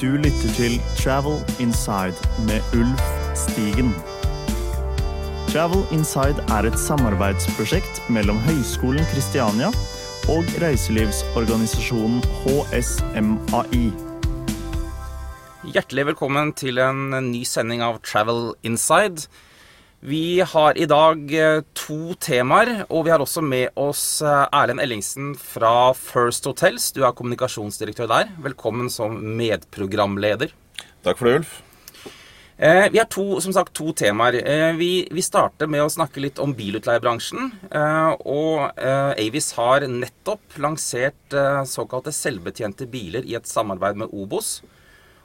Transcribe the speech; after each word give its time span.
Du 0.00 0.06
lytter 0.16 0.52
til 0.56 0.78
Travel 0.96 1.42
Inside 1.60 2.16
med 2.48 2.60
Ulf 2.72 3.02
Stigen. 3.36 3.90
Travel 5.52 5.82
Inside 5.92 6.40
er 6.56 6.68
et 6.70 6.78
samarbeidsprosjekt 6.80 8.00
mellom 8.08 8.38
Høgskolen 8.46 9.04
Kristiania 9.12 9.68
og 10.32 10.48
reiselivsorganisasjonen 10.62 12.24
HSMAI. 12.40 13.82
Hjertelig 15.68 16.06
velkommen 16.14 16.54
til 16.56 16.80
en 16.80 17.12
ny 17.28 17.44
sending 17.44 17.84
av 17.84 18.00
Travel 18.00 18.54
Inside. 18.64 19.28
Vi 20.00 20.40
har 20.40 20.78
i 20.80 20.86
dag 20.88 21.32
eh, 21.36 21.58
to 21.76 22.14
temaer, 22.24 22.86
og 22.88 23.04
vi 23.04 23.10
har 23.12 23.20
også 23.20 23.42
med 23.44 23.68
oss 23.76 24.22
eh, 24.24 24.46
Erlend 24.56 24.80
Ellingsen 24.80 25.34
fra 25.36 25.92
First 25.92 26.48
Hotels. 26.48 26.86
Du 26.96 27.02
er 27.04 27.12
kommunikasjonsdirektør 27.12 28.08
der. 28.08 28.30
Velkommen 28.40 28.88
som 28.88 29.18
medprogramleder. 29.36 30.56
Takk 31.04 31.20
for 31.20 31.28
det, 31.28 31.34
Ulf. 31.42 31.52
Eh, 32.56 32.86
vi 32.88 33.02
har 33.02 33.12
to, 33.12 33.26
som 33.44 33.52
sagt, 33.52 33.74
to 33.76 33.92
temaer. 33.92 34.40
Eh, 34.40 34.72
vi, 34.80 34.90
vi, 35.12 35.20
starter 35.20 35.68
med 35.68 35.84
å 35.84 35.92
snakke 35.92 36.24
litt 36.24 36.40
om 36.40 36.56
bilutleiebransjen. 36.56 37.52
Eh, 37.68 38.10
og 38.24 38.80
Avis 38.80 39.52
har 39.60 39.84
nettopp 39.84 40.60
lansert 40.64 41.40
såkalte 41.68 42.16
selvbetjente 42.16 42.88
biler 42.88 43.28
i 43.28 43.36
et 43.36 43.52
samarbeid 43.52 44.00
med 44.00 44.16
Obos. 44.16 44.62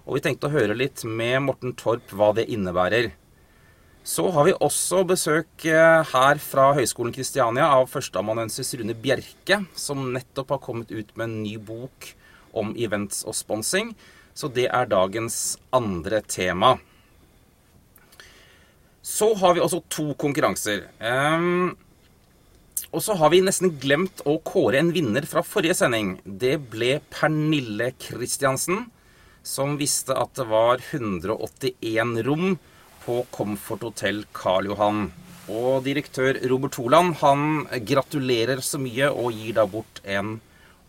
Og 0.03 0.19
vi 0.19 0.27
tenkte 0.27 0.51
å 0.51 0.57
høre 0.59 0.75
litt 0.75 1.07
med 1.07 1.45
Morten 1.47 1.79
Torp 1.79 2.11
hva 2.11 2.35
det 2.35 2.51
innebærer. 2.51 3.15
Så 4.05 4.27
har 4.29 4.45
vi 4.45 4.51
også 4.61 4.99
besøk 5.09 5.63
eh, 5.65 6.03
her 6.05 6.37
fra 6.37 6.67
Høgskolen 6.77 7.13
Kristiania 7.15 7.71
av 7.73 7.87
førsteamanuensis 7.89 8.75
Rune 8.77 8.93
Bjerke, 9.01 9.63
som 9.73 10.11
nettopp 10.13 10.51
har 10.53 10.59
kommet 10.61 10.91
ut 10.93 11.09
med 11.17 11.25
en 11.25 11.39
ny 11.41 11.55
bok 11.57 12.11
om 12.53 12.75
events 12.77 13.23
og 13.25 13.33
sponsing. 13.33 13.95
Så 14.37 14.51
det 14.53 14.67
er 14.69 14.91
dagens 14.91 15.55
andre 15.73 16.19
tema. 16.21 16.75
Så 19.01 19.31
har 19.41 19.57
vi 19.57 19.63
også 19.65 19.81
to 19.89 20.05
konkurranser. 20.21 20.85
Um, 21.01 21.73
og 22.91 23.01
så 23.01 23.17
har 23.17 23.33
vi 23.33 23.41
nesten 23.41 23.73
glemt 23.81 24.21
å 24.29 24.37
kåre 24.45 24.83
en 24.83 24.93
vinner 24.93 25.25
fra 25.25 25.41
forrige 25.41 25.79
sending. 25.81 26.19
Det 26.25 26.59
ble 26.69 26.99
Pernille 27.09 27.89
Kristiansen, 27.97 28.85
som 29.41 29.79
visste 29.81 30.13
at 30.13 30.37
det 30.37 30.45
var 30.53 30.85
181 30.93 32.21
rom 32.29 32.57
på 33.05 33.21
Comfort 33.31 33.85
Hotel 33.85 34.23
Karl 34.33 34.71
Johan. 34.71 35.07
Og 35.51 35.83
direktør 35.85 36.39
Robert 36.49 36.77
Holand 36.81 37.19
han 37.21 37.65
gratulerer 37.85 38.63
så 38.65 38.79
mye 38.81 39.11
og 39.13 39.35
gir 39.37 39.53
da 39.59 39.67
bort 39.69 40.01
en 40.03 40.39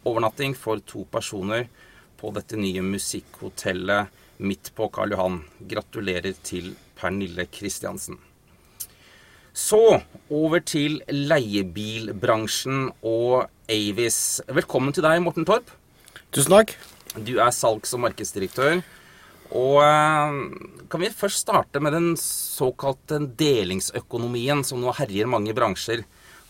overnatting 0.07 0.57
for 0.57 0.81
to 0.89 1.05
personer 1.13 1.67
på 2.17 2.33
dette 2.33 2.57
nye 2.57 2.81
musikkhotellet 2.85 4.41
midt 4.41 4.73
på 4.77 4.89
Karl 4.93 5.13
Johan. 5.13 5.43
Gratulerer 5.61 6.37
til 6.47 6.73
Pernille 6.97 7.49
Kristiansen. 7.53 8.17
Så 9.57 9.81
over 10.29 10.61
til 10.61 10.99
leiebilbransjen 11.09 12.91
og 13.01 13.47
Avis. 13.73 14.43
Velkommen 14.53 14.93
til 14.93 15.05
deg, 15.05 15.23
Morten 15.25 15.49
Torp. 15.49 15.71
Tusen 16.33 16.53
takk. 16.53 16.75
Du 17.17 17.39
er 17.41 17.53
salgs- 17.57 17.95
og 17.97 18.03
markedsdirektør. 18.05 18.83
Og 19.55 19.81
eh, 19.85 20.41
kan 20.91 21.03
vi 21.03 21.13
først 21.13 21.45
starte 21.47 21.83
med 21.83 21.95
den 21.97 22.13
såkalte 22.21 23.21
delingsøkonomien 23.39 24.65
som 24.67 24.83
nå 24.83 24.95
herjer 24.97 25.31
mange 25.31 25.55
bransjer. 25.57 26.05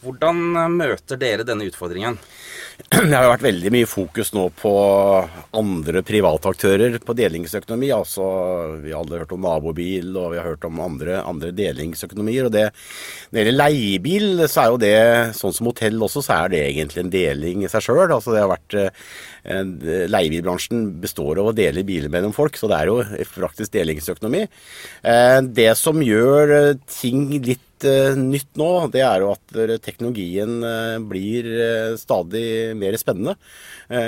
Hvordan 0.05 0.43
eh, 0.57 0.73
møter 0.73 1.21
dere 1.21 1.47
denne 1.47 1.67
utfordringen? 1.71 2.19
Det 3.09 3.15
har 3.15 3.31
vært 3.31 3.47
veldig 3.47 3.71
mye 3.73 3.89
fokus 3.89 4.33
nå 4.37 4.47
på 4.59 4.73
andre 5.57 6.03
private 6.07 6.51
aktører 6.53 6.99
på 7.01 7.17
delingsøkonomi. 7.17 7.89
Altså, 7.97 8.27
vi 8.83 8.93
har 8.93 9.01
alle 9.01 9.23
hørt 9.23 9.33
om 9.35 9.47
nabobil, 9.47 10.11
og 10.21 10.35
vi 10.35 10.41
har 10.41 10.51
hørt 10.51 10.67
om 10.69 10.83
andre, 10.85 11.23
andre 11.25 11.53
delingsøkonomier. 11.57 12.49
og 12.49 12.53
det, 12.55 12.67
Når 13.31 13.39
det 13.39 13.47
gjelder 13.47 13.59
leiebil, 13.63 14.29
så 14.45 14.63
er 14.63 14.75
jo 14.75 14.83
det, 14.85 14.99
sånn 15.41 15.57
som 15.57 15.71
hotell 15.71 16.05
også, 16.05 16.25
så 16.27 16.37
er 16.43 16.53
det 16.53 16.63
egentlig 16.67 17.05
en 17.05 17.15
deling 17.17 17.65
i 17.65 17.73
seg 17.73 17.89
sjøl. 17.89 18.05
Altså, 18.11 18.37
det 18.37 18.45
har 18.45 18.53
vært 18.53 18.77
eh, 18.77 19.09
Leiebilbransjen 19.47 20.89
består 21.03 21.41
av 21.43 21.51
å 21.51 21.57
dele 21.57 21.85
biler 21.87 22.13
mellom 22.13 22.35
folk, 22.37 22.59
så 22.59 22.71
det 22.71 22.81
er 22.81 22.91
jo 22.91 23.27
praktisk 23.37 23.75
delingsøkonomi. 23.77 24.47
Eh, 25.07 25.39
det 25.61 25.71
som 25.79 26.03
gjør 26.03 26.75
ting 26.91 27.29
litt 27.39 27.63
nytt 28.17 28.57
nå, 28.57 28.71
det 28.89 29.03
er 29.05 29.21
jo 29.21 29.35
at 29.35 29.83
teknologien 29.85 30.65
blir 31.11 31.45
stadig 32.01 32.73
mer 32.73 32.97
spennende. 32.97 33.35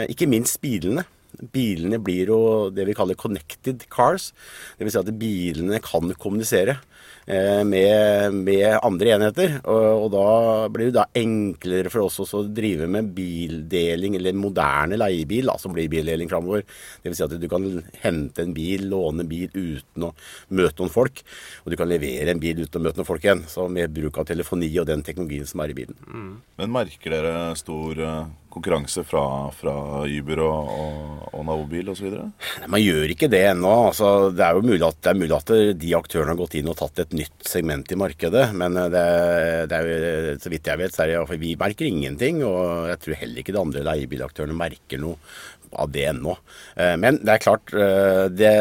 Ikke 0.08 0.24
minst 0.30 0.56
bilene. 0.62 1.04
Bilene 1.38 2.00
blir 2.02 2.32
jo 2.32 2.40
det 2.74 2.86
vi 2.88 2.96
kaller 2.98 3.18
connected 3.18 3.86
cars. 3.92 4.32
Dvs. 4.78 4.94
Si 4.94 5.02
at 5.02 5.14
bilene 5.20 5.82
kan 5.84 6.14
kommunisere. 6.18 6.78
Eh, 7.28 7.64
med, 7.64 8.34
med, 8.34 8.78
andre 8.82 9.10
enheter. 9.12 9.58
Og, 9.68 10.04
og, 10.04 10.06
da 10.14 10.68
blir 10.72 10.88
det 10.88 10.96
da 10.96 11.04
enklere 11.20 11.90
for 11.92 12.06
oss 12.06 12.32
å 12.32 12.40
drive 12.56 12.86
med 12.88 13.10
bildeling, 13.12 14.16
eller 14.16 14.38
moderne 14.38 14.96
leiebil, 14.96 15.50
da, 15.50 15.58
som 15.60 15.74
blir 15.76 15.90
bildeling 15.92 16.30
framover. 16.30 16.64
Dvs. 17.04 17.18
Si 17.18 17.26
at 17.26 17.36
du 17.36 17.44
kan 17.52 17.68
hente 18.00 18.46
en 18.46 18.56
bil, 18.56 18.88
låne 18.88 19.26
en 19.26 19.28
bil 19.28 19.52
uten 19.52 20.08
å 20.08 20.14
møte 20.48 20.80
noen 20.80 20.94
folk. 20.94 21.20
Og 21.66 21.74
du 21.74 21.76
kan 21.76 21.92
levere 21.92 22.32
en 22.32 22.40
bil 22.40 22.64
uten 22.64 22.80
å 22.80 22.86
møte 22.88 23.02
noen 23.02 23.10
folk 23.10 23.28
igjen. 23.28 23.44
Så 23.52 23.68
med 23.68 23.92
bruk 23.92 24.22
av 24.22 24.30
telefoni 24.32 24.72
og 24.80 24.88
den 24.88 25.04
teknologien 25.04 25.48
som 25.48 25.60
er 25.60 25.74
i 25.74 25.76
bilen. 25.82 26.00
Mm. 26.08 26.32
Men 26.62 26.76
merker 26.80 27.12
dere 27.12 27.36
stor 27.60 28.04
eh, 28.08 28.22
konkurranse 28.52 29.04
fra, 29.06 29.22
fra 29.54 29.74
Uber 30.08 30.42
og, 30.44 30.70
og, 30.74 31.26
og 31.32 31.44
Nabobil 31.48 31.90
osv.? 31.92 32.16
Man 32.66 32.82
gjør 32.82 33.14
ikke 33.14 33.30
det 33.32 33.42
ennå. 33.50 33.74
Altså, 33.90 34.30
det, 34.34 34.44
er 34.44 34.58
jo 34.58 34.64
mulig 34.66 34.84
at, 34.86 35.00
det 35.04 35.12
er 35.12 35.20
mulig 35.20 35.36
at 35.36 35.52
de 35.82 35.92
aktørene 35.98 36.34
har 36.34 36.40
gått 36.40 36.56
inn 36.58 36.70
og 36.72 36.78
tatt 36.80 37.04
et 37.04 37.18
nytt 37.18 37.46
segment 37.48 37.92
i 37.92 38.00
markedet. 38.00 38.46
Men 38.58 38.78
det, 38.94 39.04
det 39.70 39.82
er, 39.82 40.32
så 40.42 40.52
vidt 40.52 40.72
jeg 40.72 40.82
vet, 40.82 40.94
så 40.94 41.04
er 41.04 41.14
det, 41.14 41.38
vi 41.42 41.54
merker 41.60 41.88
ingenting. 41.88 42.42
Og 42.46 42.88
jeg 42.92 43.04
tror 43.04 43.22
heller 43.22 43.44
ikke 43.44 43.56
de 43.56 43.62
andre 43.62 43.86
leiebilaktørene 43.92 44.58
merker 44.58 45.02
noe 45.02 45.18
av 45.72 45.90
det 45.92 46.04
ennå. 46.08 46.34
Eh, 46.76 46.94
men 47.00 47.20
det 47.22 47.34
er 47.34 47.42
klart, 47.42 47.72
eh, 47.74 48.24
det, 48.32 48.52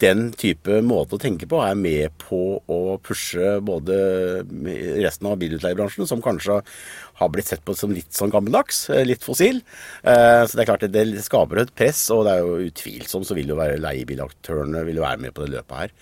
den 0.00 0.26
type 0.38 0.80
måte 0.86 1.16
å 1.16 1.22
tenke 1.22 1.48
på 1.50 1.60
er 1.64 1.76
med 1.78 2.14
på 2.22 2.40
å 2.64 2.80
pushe 3.04 3.58
både 3.64 3.98
resten 5.04 5.30
av 5.30 5.38
bilutleiebransjen, 5.42 6.08
som 6.08 6.24
kanskje 6.24 6.62
har 7.20 7.30
blitt 7.32 7.50
sett 7.50 7.64
på 7.64 7.76
som 7.78 7.92
litt 7.94 8.12
sånn 8.14 8.32
gammeldags, 8.32 8.88
eh, 8.90 9.04
litt 9.06 9.24
fossil. 9.24 9.60
Så 10.04 10.56
det 10.56 10.64
er 10.64 10.68
klart 10.68 10.86
det 10.90 11.04
skaper 11.24 11.62
et 11.62 11.74
press, 11.74 12.02
og 12.14 12.24
det 12.26 12.34
er 12.34 12.42
jo 12.42 12.68
utvilsomt 12.68 13.28
så 13.28 13.36
vil 13.36 13.52
jo 13.52 13.58
være 13.58 13.80
leiebilaktørene 13.82 14.84
vil 14.86 15.00
være 15.02 15.22
med 15.22 15.34
på 15.34 15.44
det 15.44 15.54
løpet 15.54 15.78
her. 15.78 15.94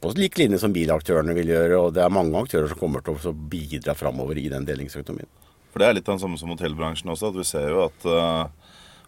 På 0.00 0.12
lik 0.16 0.38
linje 0.40 0.60
som 0.62 0.72
bilaktørene 0.74 1.36
vil 1.36 1.52
gjøre, 1.52 1.76
og 1.78 1.94
det 1.94 2.02
er 2.04 2.14
mange 2.14 2.40
aktører 2.40 2.70
som 2.70 2.80
kommer 2.80 3.04
til 3.04 3.14
å 3.14 3.34
bidra 3.34 3.94
framover 3.94 4.40
i 4.40 4.48
den 4.52 4.66
delingsøkonomien. 4.68 5.28
For 5.70 5.82
det 5.82 5.88
er 5.88 5.98
litt 5.98 6.08
det 6.08 6.18
samme 6.22 6.40
som 6.40 6.50
hotellbransjen 6.50 7.12
også, 7.12 7.30
at 7.30 7.38
vi 7.38 7.46
ser 7.46 7.68
jo 7.70 7.84
at 7.86 8.08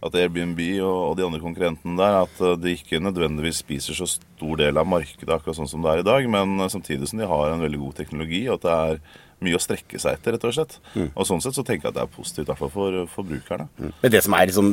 at 0.03 0.17
Airbnb 0.19 0.61
og, 0.83 1.15
de 1.19 1.25
andre 1.27 1.41
konkurrentene 1.43 1.99
der 1.99 2.23
at 2.25 2.41
eh, 2.43 2.57
de 2.59 2.75
ikke 2.77 3.03
nødvendigvis 3.03 3.63
spiser 3.63 3.97
så 3.97 4.09
stor 4.11 4.59
del 4.59 4.81
av 4.81 4.89
markedet 4.91 5.31
akkurat 5.31 5.59
sånn 5.59 5.71
som 5.71 5.85
det 5.85 5.93
er 5.93 6.03
i 6.03 6.09
dag, 6.09 6.27
men 6.31 6.57
eh, 6.59 6.73
samtidig 6.73 7.11
som 7.11 7.23
de 7.23 7.29
har 7.31 7.53
en 7.53 7.63
veldig 7.63 7.83
god 7.85 8.01
teknologi, 8.01 8.43
og 8.49 8.59
at 8.59 8.67
det 8.67 8.79
er 8.79 9.21
mye 9.45 9.59
å 9.59 9.63
strekke 9.63 10.01
seg 10.03 10.19
etter, 10.19 10.37
rett 10.37 10.47
og 10.49 10.57
slett. 10.57 10.77
Mm. 10.95 11.09
Og 11.11 11.29
sånn 11.29 11.43
sett 11.45 11.57
så 11.57 11.65
tenker 11.67 11.89
jeg 11.89 11.95
at 11.95 11.99
det 12.01 12.05
er 12.07 12.15
positivt, 12.17 12.47
i 12.47 12.51
hvert 12.51 12.63
fall 12.63 12.73
for 12.75 12.99
forbrukerne. 13.17 13.69
Mm. 13.79 13.95
Men 14.03 14.15
det 14.15 14.23
som 14.25 14.37
er 14.39 14.51
liksom 14.51 14.71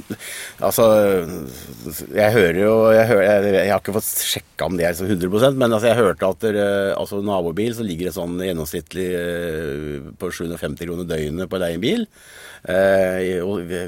Altså, 0.70 0.86
jeg 2.16 2.34
hører 2.34 2.60
jo 2.60 2.74
Jeg, 2.94 3.06
hører, 3.10 3.24
jeg, 3.26 3.54
jeg 3.56 3.72
har 3.72 3.82
ikke 3.82 3.96
fått 3.96 4.10
sjekka 4.30 4.68
om 4.70 4.78
det 4.78 4.86
er 4.86 4.96
liksom 4.96 5.10
100% 5.10 5.60
men 5.60 5.74
altså, 5.76 5.90
jeg 5.90 6.00
hørte 6.00 6.30
at 6.30 6.44
der, 6.44 6.60
altså 6.98 7.22
nabobil 7.26 7.74
så 7.76 7.86
ligger 7.86 8.10
det 8.10 8.16
sånn 8.16 8.38
gjennomsnittlig 8.44 9.08
eh, 9.16 10.12
på 10.20 10.32
750 10.32 10.88
kroner 10.88 11.10
døgnet 11.10 11.50
på 11.50 11.58
å 11.58 11.62
leie 11.64 11.78
en 11.78 11.84
bil. 11.84 12.06
Eh, 12.64 13.40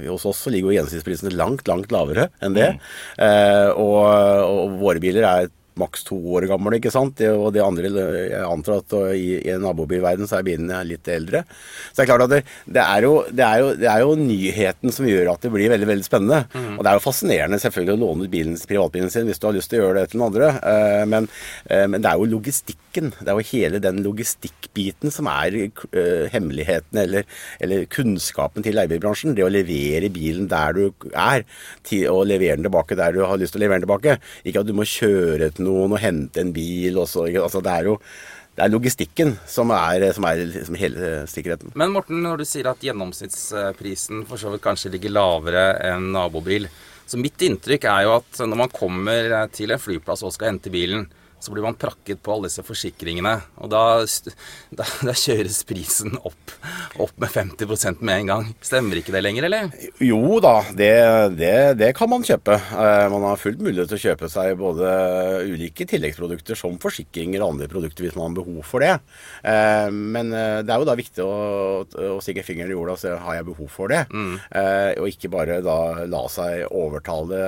hos 0.07 0.25
oss 0.29 0.43
så 0.45 0.51
ligger 0.53 0.71
jo 0.71 0.77
gjennomsnittsprisene 0.77 1.33
langt, 1.35 1.67
langt 1.67 1.91
lavere 1.93 2.29
enn 2.43 2.55
det. 2.55 2.69
Mm. 2.75 3.25
Eh, 3.27 3.69
og, 3.75 4.05
og, 4.47 4.77
våre 4.81 5.03
biler 5.03 5.27
er 5.27 5.51
maks 5.79 6.03
to 6.07 6.17
år 6.35 6.47
gamle, 6.49 6.75
ikke 6.77 6.91
sant. 6.93 7.21
Og 7.31 7.49
de 7.55 7.61
andre, 7.63 7.91
jeg 7.91 8.43
antar 8.45 8.81
at 8.81 8.95
i, 9.17 9.39
i 9.39 9.55
nabobilverden 9.61 10.29
så 10.29 10.39
er 10.39 10.47
bilene 10.47 10.81
litt 10.87 11.07
eldre. 11.11 11.43
Så 11.91 12.01
det 12.01 12.05
er 12.05 12.11
klart 12.11 12.25
at 12.27 12.33
det, 12.33 12.41
det, 12.65 12.83
er 12.83 13.07
jo, 13.07 13.13
det, 13.29 13.45
er 13.45 13.63
jo, 13.63 13.71
det, 13.79 13.89
er 13.91 14.03
jo, 14.05 14.17
nyheten 14.21 14.93
som 14.93 15.07
gjør 15.07 15.33
at 15.33 15.45
det 15.45 15.53
blir 15.53 15.71
veldig 15.71 15.89
veldig 15.89 16.07
spennende. 16.07 16.43
Mm. 16.53 16.75
Og 16.77 16.83
det 16.83 16.91
er 16.91 16.99
jo 16.99 17.05
fascinerende 17.05 17.61
selvfølgelig 17.63 17.95
å 17.95 18.01
låne 18.03 18.27
ut 18.27 18.33
bilen, 18.33 18.59
privatbilen 18.71 19.13
sin 19.13 19.29
hvis 19.29 19.41
du 19.41 19.47
har 19.47 19.57
lyst 19.57 19.71
til 19.71 19.81
å 19.81 19.85
gjøre 19.85 20.01
det 20.01 20.11
til 20.11 20.21
noen 20.21 20.31
andre. 20.31 20.51
Eh, 20.71 21.03
men, 21.11 21.29
men 21.69 22.03
det 22.03 22.11
er 22.11 22.19
jo 22.19 22.29
logistikken. 22.35 23.13
Det 23.19 23.31
er 23.31 23.39
jo 23.39 23.49
hele 23.51 23.81
den 23.83 24.01
logistikkbiten 24.05 25.13
som 25.13 25.29
er 25.31 25.55
hemmeligheten 26.31 26.99
eller, 27.05 27.27
eller 27.63 27.87
kunnskapen 27.91 28.65
til 28.65 28.75
leiebilbransjen. 28.77 29.35
Det 29.37 29.45
å 29.45 29.51
levere 29.51 30.11
bilen 30.13 30.49
der 30.51 30.75
du 30.75 30.83
er, 31.11 31.45
og 32.11 32.25
levere 32.27 32.59
den 32.59 32.67
tilbake 32.67 32.97
der 32.99 33.15
du 33.15 33.23
har 33.25 33.39
lyst 33.39 33.55
til 33.55 33.61
å 33.61 33.65
levere 33.65 33.81
den 33.81 33.87
tilbake. 33.87 34.17
Ikke 34.47 34.63
at 34.63 34.69
du 34.69 34.75
må 34.77 34.87
kjøre 34.87 35.51
til 35.55 35.60
noen 35.63 35.95
og 35.95 36.01
hente 36.01 36.41
en 36.43 36.53
bil. 36.55 36.99
Også, 37.01 37.27
altså, 37.31 37.63
det 37.63 37.73
er 37.73 37.91
jo 37.91 37.97
det 38.51 38.65
er 38.65 38.71
logistikken 38.73 39.29
som 39.47 39.71
er, 39.71 40.09
som 40.11 40.25
er 40.27 40.41
liksom 40.43 40.75
hele 40.75 41.11
sikkerheten. 41.31 41.71
Men 41.79 41.93
Morten, 41.95 42.19
når 42.25 42.41
du 42.41 42.45
sier 42.45 42.67
at 42.67 42.83
gjennomsnittsprisen 42.83 44.25
for 44.27 44.41
så 44.41 44.51
vidt 44.51 44.65
kanskje 44.65 44.91
ligger 44.91 45.13
lavere 45.15 45.69
enn 45.93 46.11
nabobil, 46.15 46.67
Så 47.11 47.17
mitt 47.19 47.41
inntrykk 47.43 47.83
er 47.91 48.05
jo 48.05 48.11
at 48.21 48.37
når 48.39 48.55
man 48.55 48.69
kommer 48.71 49.33
til 49.51 49.73
en 49.73 49.81
flyplass 49.81 50.21
og 50.23 50.31
skal 50.31 50.53
hente 50.53 50.71
bilen, 50.71 51.09
så 51.41 51.53
blir 51.53 51.65
man 51.65 51.77
prakket 51.79 52.21
på 52.21 52.35
alle 52.35 52.49
disse 52.49 52.63
forsikringene. 52.65 53.33
Og 53.63 53.71
da, 53.73 53.83
da, 54.77 54.85
da 55.07 55.15
kjøres 55.17 55.61
prisen 55.67 56.13
opp, 56.21 56.53
opp, 57.01 57.15
med 57.21 57.33
50% 57.33 58.03
med 58.05 58.21
en 58.21 58.29
gang. 58.29 58.49
Stemmer 58.61 58.99
ikke 59.01 59.13
det 59.15 59.23
lenger, 59.25 59.47
eller? 59.49 59.71
Jo 60.03 60.37
da, 60.43 60.53
det, 60.77 60.93
det, 61.39 61.53
det 61.81 61.91
kan 61.97 62.11
man 62.11 62.25
kjøpe. 62.27 62.57
Eh, 62.57 63.05
man 63.13 63.25
har 63.25 63.41
fullt 63.41 63.63
mulighet 63.63 63.89
til 63.91 63.99
å 63.99 64.03
kjøpe 64.05 64.29
seg 64.31 64.53
både 64.59 64.91
ulike 65.49 65.87
tilleggsprodukter 65.89 66.59
som 66.59 66.77
forsikringer 66.81 67.41
og 67.41 67.55
andre 67.55 67.69
produkter 67.71 68.05
hvis 68.05 68.17
man 68.17 68.29
har 68.29 68.37
behov 68.41 68.61
for 68.67 68.85
det. 68.85 68.93
Eh, 69.41 69.89
men 69.89 70.33
eh, 70.37 70.61
det 70.61 70.75
er 70.75 70.83
jo 70.83 70.89
da 70.89 70.97
viktig 70.99 71.25
å, 71.25 71.33
å 72.15 72.19
stikke 72.21 72.45
fingeren 72.45 72.73
i 72.73 72.77
jorda 72.77 72.97
og 72.97 73.01
se 73.01 73.15
har 73.25 73.39
jeg 73.39 73.49
behov 73.49 73.71
for 73.71 73.91
det. 73.91 74.03
Mm. 74.11 74.37
Og 75.01 75.07
ikke 75.09 75.29
bare 75.31 75.59
da 75.63 76.05
la 76.09 76.21
seg 76.31 76.65
overtale 76.75 77.41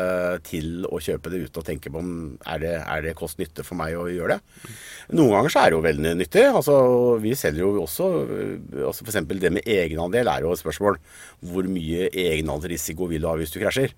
til 0.46 0.88
å 0.89 1.00
kjøpe 1.04 1.31
det 1.31 1.46
ut 1.46 1.60
og 1.60 1.66
tenke 1.68 1.92
på 1.94 2.01
om 2.01 2.13
er 2.50 2.62
det 2.63 2.74
er 2.81 3.04
det 3.06 3.16
kost-nytte 3.18 3.66
for 3.66 3.80
meg 3.80 3.82
meg 3.83 4.00
å 4.00 4.07
gjøre 4.12 4.38
det. 4.38 4.74
Noen 5.13 5.35
ganger 5.35 5.51
så 5.51 5.62
er 5.62 5.69
det 5.69 5.77
jo 5.77 5.83
veldig 5.83 6.13
nyttig. 6.21 6.45
Altså, 6.47 6.77
vi 7.21 7.35
selger 7.38 7.65
jo 7.65 7.83
også 7.83 8.09
altså 8.88 9.06
F.eks. 9.06 9.19
det 9.27 9.51
med 9.59 9.68
egenandel 9.68 10.31
er 10.31 10.45
jo 10.45 10.53
et 10.56 10.63
spørsmål. 10.63 11.00
Hvor 11.44 11.68
mye 11.69 12.07
egenandelsrisiko 12.09 13.12
vil 13.12 13.25
du 13.25 13.30
ha 13.30 13.35
hvis 13.39 13.53
du 13.53 13.59
krasjer? 13.62 13.94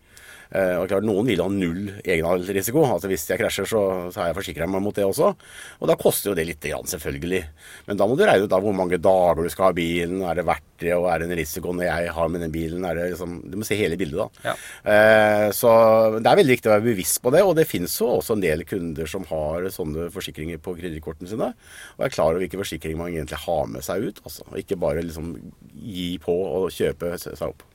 Uh, 0.53 0.81
og 0.81 0.89
klart, 0.91 1.05
Noen 1.07 1.29
vil 1.29 1.41
ha 1.41 1.47
null 1.51 1.89
egenrisiko. 2.03 2.83
Altså 2.85 3.09
Hvis 3.11 3.25
jeg 3.29 3.41
krasjer, 3.41 3.69
så, 3.69 3.81
så 4.13 4.21
har 4.21 4.31
jeg 4.31 4.37
forsikra 4.39 4.67
meg 4.69 4.83
mot 4.85 4.95
det 4.95 5.05
også. 5.07 5.31
Og 5.79 5.89
da 5.89 5.97
koster 5.99 6.31
jo 6.31 6.37
det 6.37 6.47
litt, 6.49 6.61
grann, 6.65 6.87
selvfølgelig. 6.89 7.41
Men 7.89 7.99
da 7.99 8.07
må 8.09 8.17
du 8.17 8.23
regne 8.25 8.47
ut 8.47 8.51
da 8.53 8.61
hvor 8.61 8.75
mange 8.75 8.99
dager 9.01 9.43
du 9.45 9.51
skal 9.53 9.69
ha 9.69 9.77
bilen. 9.77 10.23
Er 10.25 10.39
det 10.39 10.47
verdt 10.47 10.71
det, 10.81 10.93
og 10.95 11.07
er 11.11 11.21
det 11.21 11.29
en 11.29 11.39
risiko 11.39 11.73
når 11.75 11.87
jeg 11.87 12.13
har 12.17 12.31
med 12.31 12.45
den 12.45 12.53
bilen? 12.53 12.87
Er 12.87 12.97
det 12.97 13.09
liksom, 13.13 13.37
du 13.51 13.59
må 13.59 13.67
se 13.67 13.77
hele 13.79 13.99
bildet, 13.99 14.21
da. 14.21 14.51
Ja. 14.51 14.55
Uh, 14.85 15.47
så 15.55 15.71
det 16.19 16.31
er 16.31 16.41
veldig 16.41 16.55
viktig 16.57 16.71
å 16.71 16.75
være 16.75 16.87
bevisst 16.89 17.21
på 17.23 17.33
det. 17.35 17.43
Og 17.45 17.55
det 17.59 17.67
finnes 17.69 17.97
jo 18.01 18.11
også 18.17 18.37
en 18.37 18.45
del 18.45 18.65
kunder 18.69 19.09
som 19.09 19.27
har 19.31 19.69
sånne 19.73 20.09
forsikringer 20.13 20.61
på 20.63 20.77
kredittkortene 20.79 21.31
sine. 21.31 21.51
Og 21.97 22.07
er 22.07 22.15
klar 22.15 22.33
over 22.33 22.43
hvilke 22.43 22.61
forsikringer 22.61 23.01
man 23.01 23.13
egentlig 23.13 23.41
har 23.45 23.71
med 23.71 23.85
seg 23.85 24.09
ut. 24.09 24.23
Altså. 24.25 24.47
Og 24.51 24.59
ikke 24.61 24.79
bare 24.81 25.05
liksom 25.05 25.35
gi 25.75 26.15
på 26.23 26.35
og 26.35 26.69
kjøpe 26.73 27.15
seg 27.21 27.47
opp. 27.47 27.65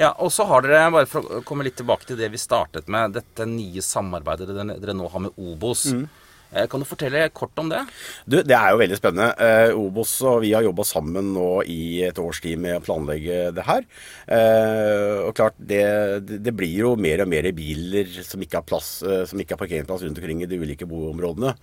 Ja, 0.00 0.12
og 0.18 0.32
så 0.32 0.46
har 0.48 0.64
dere, 0.64 0.90
bare 0.94 1.08
for 1.10 1.38
å 1.38 1.42
komme 1.46 1.66
litt 1.66 1.76
tilbake 1.80 2.08
til 2.08 2.18
det 2.20 2.30
vi 2.32 2.40
startet 2.40 2.88
med, 2.92 3.14
dette 3.16 3.46
nye 3.48 3.84
samarbeidet 3.84 4.48
dere, 4.48 4.78
dere 4.80 4.96
nå 4.96 5.08
har 5.12 5.26
med 5.26 5.36
Obos. 5.36 5.86
Mm. 5.92 6.06
Eh, 6.52 6.66
kan 6.68 6.82
du 6.82 6.86
fortelle 6.86 7.24
kort 7.32 7.56
om 7.60 7.70
det? 7.72 7.80
Du, 8.28 8.38
det 8.44 8.56
er 8.56 8.72
jo 8.72 8.80
veldig 8.82 8.98
spennende. 8.98 9.30
Eh, 9.40 9.78
Obos 9.78 10.12
og 10.28 10.42
vi 10.44 10.52
har 10.52 10.64
jobba 10.66 10.84
sammen 10.86 11.32
nå 11.32 11.48
i 11.64 12.02
et 12.04 12.18
års 12.20 12.42
tid 12.44 12.60
med 12.60 12.76
å 12.78 12.84
planlegge 12.84 13.38
det 13.56 13.64
her. 13.66 13.86
Eh, 14.26 15.22
og 15.24 15.32
klart, 15.38 15.56
det, 15.56 15.82
det, 16.28 16.54
blir 16.56 16.74
jo 16.84 16.92
mer 17.00 17.24
og 17.24 17.30
mer 17.32 17.48
biler 17.56 18.10
som 18.26 18.42
ikke 18.44 18.60
har 18.60 18.68
plass, 18.68 18.90
som 19.28 19.40
ikke 19.40 19.56
har 19.56 19.62
parkeringsplass 19.62 20.04
rundt 20.04 20.20
omkring 20.20 20.42
i 20.44 20.50
de 20.50 20.60
ulike 20.60 20.88
boområdene. 20.88 21.54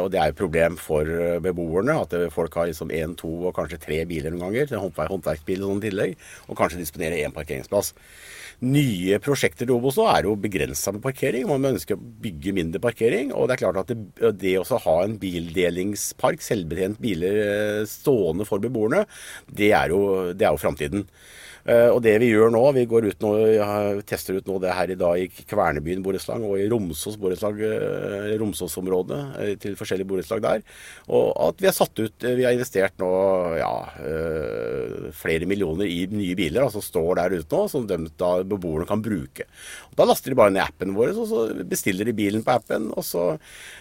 Og 0.00 0.08
det 0.10 0.18
er 0.18 0.30
jo 0.30 0.34
et 0.34 0.40
problem 0.40 0.76
for 0.80 1.06
beboerne 1.44 1.94
at 2.02 2.14
folk 2.34 2.54
har 2.58 2.70
liksom 2.70 2.90
én, 2.94 3.14
to 3.18 3.30
og 3.46 3.54
kanskje 3.56 3.80
tre 3.82 4.00
biler 4.08 4.34
noen 4.34 4.48
ganger. 4.48 4.74
Håndverksbil 5.10 5.62
og 5.62 5.74
sånn 5.74 5.84
tillegg. 5.84 6.16
Og 6.48 6.58
kanskje 6.58 6.82
disponerer 6.82 7.22
én 7.22 7.34
parkeringsplass 7.36 7.94
nye 8.60 9.16
prosjekter 9.24 9.64
til 9.64 9.78
Obos 9.78 9.96
nå 9.96 10.04
er 10.12 10.26
jo 10.28 10.34
begrensa 10.38 10.92
med 10.92 11.02
parkering. 11.04 11.46
Man 11.48 11.72
ønsker 11.72 11.96
å 11.96 12.10
bygge 12.24 12.52
mindre 12.56 12.80
parkering. 12.82 13.32
Og 13.32 13.48
det 13.48 13.56
er 13.56 13.62
klart 13.62 13.80
at 13.80 13.92
det, 13.92 13.96
det 14.40 14.56
å 14.60 14.80
ha 14.84 14.96
en 15.04 15.18
bildelingspark, 15.20 16.42
selvbetjent 16.44 17.00
biler 17.02 17.40
eh, 17.44 17.82
stående 17.88 18.46
for 18.48 18.62
beboerne, 18.62 19.04
det 19.46 19.72
er 19.76 19.94
jo, 19.94 20.00
det 20.34 20.46
er 20.46 20.56
jo 20.56 20.62
framtiden. 20.62 21.06
Eh, 21.70 21.88
og 21.92 22.00
det 22.02 22.16
vi 22.22 22.30
gjør 22.32 22.50
nå, 22.50 22.62
vi 22.74 22.86
går 22.88 23.06
ut 23.12 23.22
nå, 23.22 23.30
tester 24.08 24.40
ut 24.40 24.48
nå 24.48 24.56
det 24.62 24.72
her 24.74 24.90
i 24.90 24.98
dag 24.98 25.20
i 25.22 25.28
Kvernebyen 25.30 26.02
borettslag 26.02 26.42
og 26.46 26.56
i 26.58 26.66
Romsås 26.70 27.18
borettslag, 27.20 27.60
eh, 27.62 28.32
Romsås-området 28.40 29.20
eh, 29.42 29.52
til 29.60 29.76
forskjellige 29.78 30.08
borettslag 30.10 30.42
der. 30.42 30.64
Og 31.14 31.28
at 31.46 31.62
vi 31.62 31.68
har 31.68 31.76
satt 31.76 31.94
ut 32.00 32.26
Vi 32.30 32.44
har 32.44 32.54
investert 32.54 32.96
nå 33.00 33.08
ja, 33.58 33.70
flere 35.16 35.46
millioner 35.48 35.88
i 35.88 36.04
nye 36.10 36.36
biler 36.38 36.62
som 36.62 36.68
altså 36.68 36.82
står 36.84 37.20
der 37.20 37.36
ute 37.40 37.56
nå, 37.56 37.68
som 37.70 37.86
de, 37.88 37.98
da 38.18 38.30
beboerne 38.46 38.88
kan 38.88 39.02
bruke. 39.04 39.46
Og 39.90 39.98
da 39.98 40.06
laster 40.08 40.32
de 40.32 40.38
bare 40.38 40.54
ned 40.54 40.64
appen 40.64 40.94
vår, 40.96 41.12
og 41.14 41.28
så 41.28 41.44
bestiller 41.68 42.08
de 42.08 42.16
bilen 42.16 42.44
på 42.46 42.54
appen. 42.54 42.90
og 42.96 43.06
så 43.06 43.26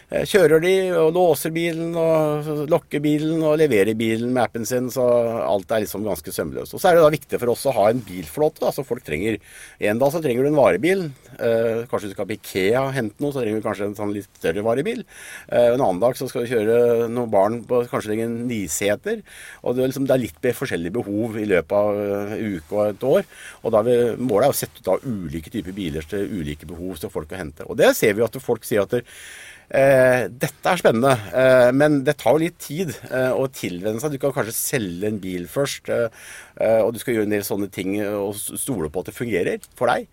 kjører 0.10 0.64
de 0.64 0.74
og 0.98 1.14
låser 1.14 1.54
bilen 1.54 1.94
og 2.00 2.66
lokker 2.72 3.02
bilen 3.04 3.44
og 3.46 3.60
leverer 3.62 3.98
bilen 3.98 4.34
med 4.34 4.44
appen 4.48 4.66
sin, 4.66 4.90
så 4.94 5.06
alt 5.46 5.72
er 5.72 5.86
liksom 5.86 6.06
ganske 6.08 6.34
sømløst. 6.34 6.74
Og 6.74 6.82
så 6.82 6.90
er 6.90 6.98
det 6.98 7.06
da 7.06 7.14
viktig 7.14 7.42
for 7.42 7.54
oss 7.54 7.68
å 7.70 7.76
ha 7.78 7.79
en 7.88 8.02
bilflåte. 8.06 8.66
altså 8.66 8.84
folk 8.84 9.04
trenger, 9.04 9.40
En 9.80 10.00
dag 10.00 10.12
så 10.12 10.22
trenger 10.22 10.44
du 10.44 10.50
en 10.50 10.60
varebil. 10.60 11.12
Eh, 11.40 11.86
kanskje 11.90 12.10
du 12.10 12.14
skal 12.14 12.28
på 12.28 12.36
Ikea 12.36 12.84
og 12.84 12.94
hente 12.94 13.22
noe, 13.24 13.32
så 13.32 13.42
trenger 13.42 13.62
du 13.62 13.68
kanskje 13.68 13.88
en 13.88 13.96
sånn 13.96 14.14
litt 14.14 14.30
større 14.40 14.64
varebil. 14.66 15.04
Eh, 15.48 15.74
en 15.74 15.82
annen 15.82 16.00
dag 16.00 16.18
så 16.18 16.28
skal 16.30 16.46
du 16.46 16.52
kjøre 16.52 17.10
noen 17.10 17.32
barn 17.32 17.60
på 17.70 17.84
kanskje 17.90 18.12
trenger 18.12 18.28
en 18.30 18.48
niseter. 18.50 19.22
og 19.64 19.76
det 19.76 19.84
er, 19.84 19.92
liksom, 19.92 20.08
det 20.08 20.16
er 20.16 20.26
litt 20.26 20.50
forskjellige 20.60 20.98
behov 21.00 21.38
i 21.38 21.46
løpet 21.46 21.72
av 21.72 22.00
en 22.00 22.34
uh, 22.34 22.58
uke 22.58 22.76
og 22.76 22.88
et 22.88 23.04
år. 23.04 23.30
og 23.64 23.72
da 23.72 23.84
er 23.86 24.18
Målet 24.20 24.50
er 24.50 24.54
å 24.54 24.58
sette 24.58 24.82
ut 24.82 24.88
av 24.88 25.06
ulike 25.06 25.52
typer 25.52 25.76
biler 25.76 26.04
til 26.04 26.28
ulike 26.28 26.68
behov 26.68 26.98
som 26.98 27.10
folk 27.10 27.30
kan 27.30 27.44
hente. 27.46 27.66
Og 27.70 27.78
det 27.78 27.96
ser 27.96 28.14
vi 28.14 28.26
at 28.26 28.36
folk 28.42 28.66
sier 28.68 28.84
at 28.84 28.92
det, 28.92 29.04
Eh, 29.04 29.59
dette 29.70 30.72
er 30.72 30.80
spennende, 30.82 31.12
eh, 31.38 31.70
men 31.78 32.00
det 32.06 32.16
tar 32.18 32.34
jo 32.34 32.42
litt 32.42 32.58
tid 32.64 32.90
eh, 33.12 33.30
å 33.30 33.46
tilvenne 33.54 34.02
seg. 34.02 34.16
Du 34.16 34.22
kan 34.22 34.34
kanskje 34.34 34.56
selge 34.58 35.10
en 35.12 35.20
bil 35.22 35.46
først, 35.50 35.92
eh, 35.94 36.10
eh, 36.58 36.80
og 36.82 36.96
du 36.96 37.00
skal 37.02 37.16
gjøre 37.16 37.30
en 37.30 37.36
del 37.36 37.46
sånne 37.46 37.70
ting 37.74 37.94
og 38.02 38.34
stole 38.40 38.90
på 38.90 39.04
at 39.04 39.12
det 39.12 39.18
fungerer 39.18 39.70
for 39.78 39.94
deg. 39.94 40.10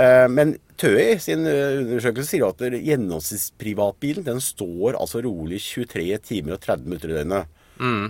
Eh, 0.00 0.24
men 0.32 0.56
TØI 0.80 1.20
sin 1.22 1.44
undersøkelse 1.44 2.32
sier 2.32 2.48
at 2.48 2.64
gjennomsnittsprivatbilen 2.64 4.24
den 4.26 4.40
står 4.42 4.96
altså 4.96 5.20
rolig 5.26 5.60
23 5.62 6.08
timer 6.24 6.56
og 6.56 6.64
30 6.64 6.88
minutter 6.88 7.12
i 7.12 7.18
døgnet. 7.20 7.60
Mm. 7.76 8.08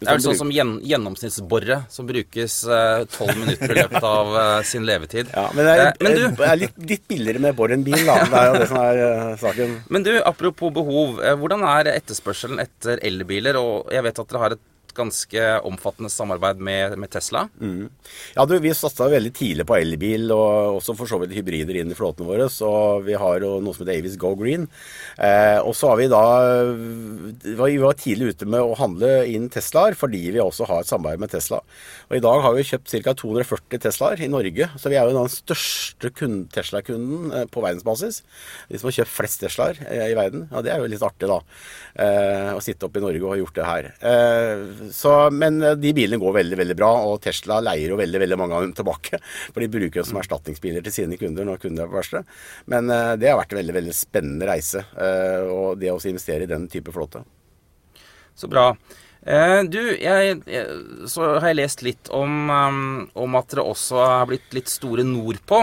Det 0.00 0.08
er 0.08 0.16
vel 0.16 0.24
sånn 0.24 0.38
som 0.38 0.50
gjennomsnittsborre 0.52 1.78
som 1.92 2.08
brukes 2.08 2.56
eh, 2.66 3.04
tolv 3.14 3.32
uh, 3.32 3.40
minutter 3.40 3.72
i 3.72 3.78
løpet 3.82 4.06
av 4.08 4.34
eh, 4.40 4.58
sin 4.66 4.86
levetid. 4.88 5.30
Ja, 5.32 5.46
Men 5.54 5.68
det 5.68 5.74
er, 5.74 5.82
eh, 5.86 6.02
men 6.04 6.18
du, 6.18 6.44
er 6.44 6.60
litt, 6.60 6.76
litt, 6.90 7.04
billigere 7.10 7.42
med 7.46 7.56
bor 7.58 7.72
enn 7.74 7.86
bil, 7.86 8.00
da. 8.08 8.18
Det 8.26 8.42
er 8.42 8.50
jo 8.50 8.60
det 8.60 8.68
som 8.70 8.80
er 8.82 9.40
saken. 9.40 9.74
Men 9.94 10.06
du, 10.06 10.12
apropos 10.20 10.74
behov. 10.74 11.22
hvordan 11.40 11.64
er 11.70 11.94
etterspørselen 11.94 12.62
etter 12.64 13.02
elbiler? 13.06 13.58
Og 13.60 13.92
jeg 13.94 14.06
vet 14.06 14.22
at 14.24 14.32
dere 14.32 14.44
har 14.44 14.56
et 14.56 14.64
ganske 14.96 15.44
omfattende 15.66 16.10
samarbeid 16.12 16.60
med, 16.62 16.96
med 17.00 17.10
Tesla. 17.12 17.46
Mm. 17.60 17.88
Ja, 18.36 18.46
du, 18.48 18.56
Vi 18.62 18.74
satsa 18.76 19.08
veldig 19.10 19.32
tidlig 19.36 19.66
på 19.68 19.76
elbil, 19.78 20.30
og 20.34 20.80
også 20.80 20.96
for 20.98 21.10
så 21.10 21.20
vidt 21.22 21.34
hybrider 21.36 21.80
inn 21.80 21.92
i 21.92 21.98
flåtene 21.98 22.28
våre. 22.28 22.48
Så 22.52 22.70
vi 23.06 23.16
har 23.18 23.44
jo 23.44 23.58
noe 23.64 23.76
som 23.76 23.84
heter 23.84 24.00
Avis 24.00 24.18
Go 24.20 24.34
Green. 24.38 24.68
Eh, 25.18 25.58
og 25.60 25.74
så 25.76 25.92
har 25.92 26.00
vi 26.00 26.10
da 26.10 26.22
Vi 26.64 27.78
var 27.82 27.98
tidlig 27.98 28.34
ute 28.34 28.48
med 28.48 28.62
å 28.62 28.76
handle 28.78 29.24
inn 29.30 29.50
Teslaer, 29.52 29.96
fordi 29.98 30.22
vi 30.34 30.42
også 30.42 30.68
har 30.70 30.82
et 30.82 30.90
samarbeid 30.90 31.22
med 31.22 31.34
Tesla. 31.34 31.60
Og 32.10 32.18
i 32.18 32.22
dag 32.24 32.42
har 32.44 32.56
vi 32.56 32.66
kjøpt 32.66 32.94
ca. 33.04 33.14
240 33.24 33.82
Teslaer 33.84 34.22
i 34.24 34.30
Norge, 34.30 34.68
så 34.78 34.92
vi 34.92 34.98
er 34.98 35.08
jo 35.08 35.16
den 35.16 35.32
største 35.32 36.12
Tesla-kunden 36.54 37.32
eh, 37.32 37.46
på 37.50 37.62
verdensbasis. 37.64 38.22
De 38.70 38.80
som 38.80 38.90
har 38.90 38.98
kjøpt 39.00 39.14
flest 39.14 39.42
Teslaer 39.42 39.80
eh, 39.88 40.06
i 40.12 40.18
verden. 40.18 40.46
Ja, 40.52 40.62
det 40.64 40.74
er 40.74 40.82
jo 40.82 40.90
litt 40.90 41.04
artig, 41.04 41.30
da. 41.30 41.40
Eh, 41.94 42.50
å 42.54 42.62
sitte 42.64 42.88
oppe 42.88 43.00
i 43.00 43.04
Norge 43.04 43.22
og 43.24 43.34
ha 43.34 43.40
gjort 43.40 43.58
det 43.58 43.68
her. 43.68 43.90
Eh, 44.10 44.83
så, 44.92 45.30
men 45.30 45.62
eh, 45.62 45.76
de 45.78 45.92
bilene 45.96 46.20
går 46.20 46.34
veldig 46.38 46.58
veldig 46.60 46.76
bra, 46.78 46.90
og 47.08 47.20
Tesla 47.24 47.60
leier 47.64 47.92
jo 47.92 48.00
veldig 48.00 48.20
veldig 48.22 48.38
mange 48.40 48.58
av 48.58 48.66
dem 48.66 48.74
tilbake. 48.76 49.20
For 49.52 49.62
de 49.62 49.70
bruker 49.72 50.00
jo 50.00 50.06
som 50.08 50.20
erstatningsbiler 50.20 50.84
til 50.84 50.96
sine 50.96 51.20
kunder 51.20 51.48
når 51.48 51.62
kunder 51.62 51.86
er 51.86 51.92
på 51.92 52.00
verste. 52.00 52.24
Men 52.70 52.90
uh, 52.92 53.14
det 53.20 53.30
har 53.30 53.40
vært 53.40 53.54
en 53.54 53.62
veldig 53.62 53.78
veldig 53.78 53.96
spennende 53.96 54.50
reise, 54.50 54.84
uh, 54.98 55.46
og 55.48 55.80
det 55.80 55.92
å 55.92 56.00
investere 56.10 56.46
i 56.46 56.50
den 56.50 56.68
type 56.72 56.92
flåte. 56.94 57.24
Så 58.34 58.50
bra. 58.50 58.72
Du, 59.24 59.78
jeg, 59.80 60.32
jeg, 60.44 60.64
så 61.08 61.30
har 61.38 61.46
jeg 61.48 61.56
lest 61.56 61.80
litt 61.80 62.10
om, 62.12 62.50
um, 62.50 62.80
om, 63.16 63.36
at 63.38 63.54
dere 63.54 63.62
også 63.64 64.02
har 64.02 64.26
blitt 64.28 64.52
litt 64.52 64.68
store 64.68 65.00
nordpå. 65.08 65.60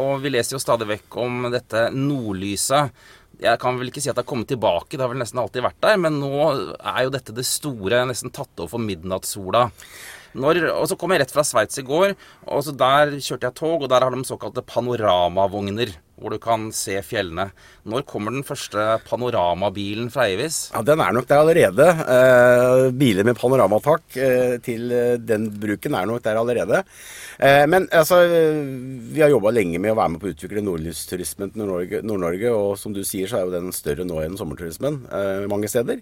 og 0.00 0.12
vi 0.22 0.32
leser 0.32 0.56
jo 0.56 0.62
stadig 0.62 0.88
vekk 0.88 1.18
om 1.20 1.50
dette 1.52 1.90
nordlyset 1.92 2.96
jeg 3.42 3.58
kan 3.62 3.78
vel 3.78 3.90
ikke 3.90 4.02
si 4.02 4.10
at 4.10 4.16
det 4.16 4.22
har 4.22 4.30
kommet 4.30 4.50
tilbake, 4.52 4.94
det 4.94 5.02
har 5.02 5.10
vel 5.10 5.22
nesten 5.22 5.40
alltid 5.42 5.64
vært 5.66 5.80
der. 5.82 5.98
Men 6.00 6.20
nå 6.22 6.32
er 6.78 7.00
jo 7.06 7.14
dette 7.14 7.34
det 7.34 7.46
store, 7.48 8.04
nesten 8.08 8.32
tatt 8.34 8.52
over 8.60 8.76
for 8.76 8.82
midnattssola. 8.82 9.66
Når, 10.32 10.62
og 10.72 10.86
så 10.88 10.96
kom 10.96 11.12
jeg 11.12 11.24
rett 11.24 11.34
fra 11.34 11.44
Sveits 11.44 11.80
i 11.82 11.84
går, 11.84 12.14
og 12.48 12.62
så 12.64 12.72
der 12.72 13.18
kjørte 13.18 13.50
jeg 13.50 13.56
tog, 13.58 13.82
og 13.82 13.90
der 13.92 14.06
har 14.06 14.14
de 14.14 14.24
såkalte 14.24 14.64
panoramavogner. 14.64 15.92
Hvor 16.22 16.34
du 16.34 16.40
kan 16.42 16.70
se 16.74 16.96
fjellene. 17.04 17.48
Når 17.88 18.06
kommer 18.08 18.34
den 18.34 18.46
første 18.46 19.00
panoramabilen 19.08 20.08
fra 20.14 20.28
Eivis? 20.30 20.68
Ja, 20.72 20.82
Den 20.86 21.02
er 21.02 21.12
nok 21.12 21.28
der 21.28 21.42
allerede. 21.42 21.88
Eh, 22.16 22.90
biler 22.94 23.26
med 23.26 23.38
panoramatak 23.38 24.16
eh, 24.16 24.56
til 24.64 24.92
eh, 24.94 25.18
den 25.18 25.50
bruken 25.60 25.98
er 25.98 26.06
nok 26.08 26.22
der 26.24 26.38
allerede. 26.40 26.84
Eh, 27.38 27.64
men 27.66 27.88
altså, 27.90 28.22
vi 29.12 29.22
har 29.22 29.32
jobba 29.32 29.50
lenge 29.54 29.80
med 29.82 29.94
å 29.94 29.98
være 29.98 30.14
med 30.14 30.22
på 30.22 30.30
å 30.30 30.36
utvikle 30.36 30.62
nordlysturismen 30.64 31.52
til 31.52 31.64
Nord-Norge. 31.64 32.02
Nord 32.06 32.46
og 32.52 32.78
som 32.78 32.94
du 32.94 33.02
sier, 33.06 33.26
så 33.28 33.40
er 33.40 33.48
jo 33.48 33.56
den 33.56 33.74
større 33.74 34.06
nå 34.06 34.22
enn 34.22 34.38
sommerturismen 34.38 35.02
eh, 35.10 35.50
mange 35.50 35.70
steder. 35.70 36.00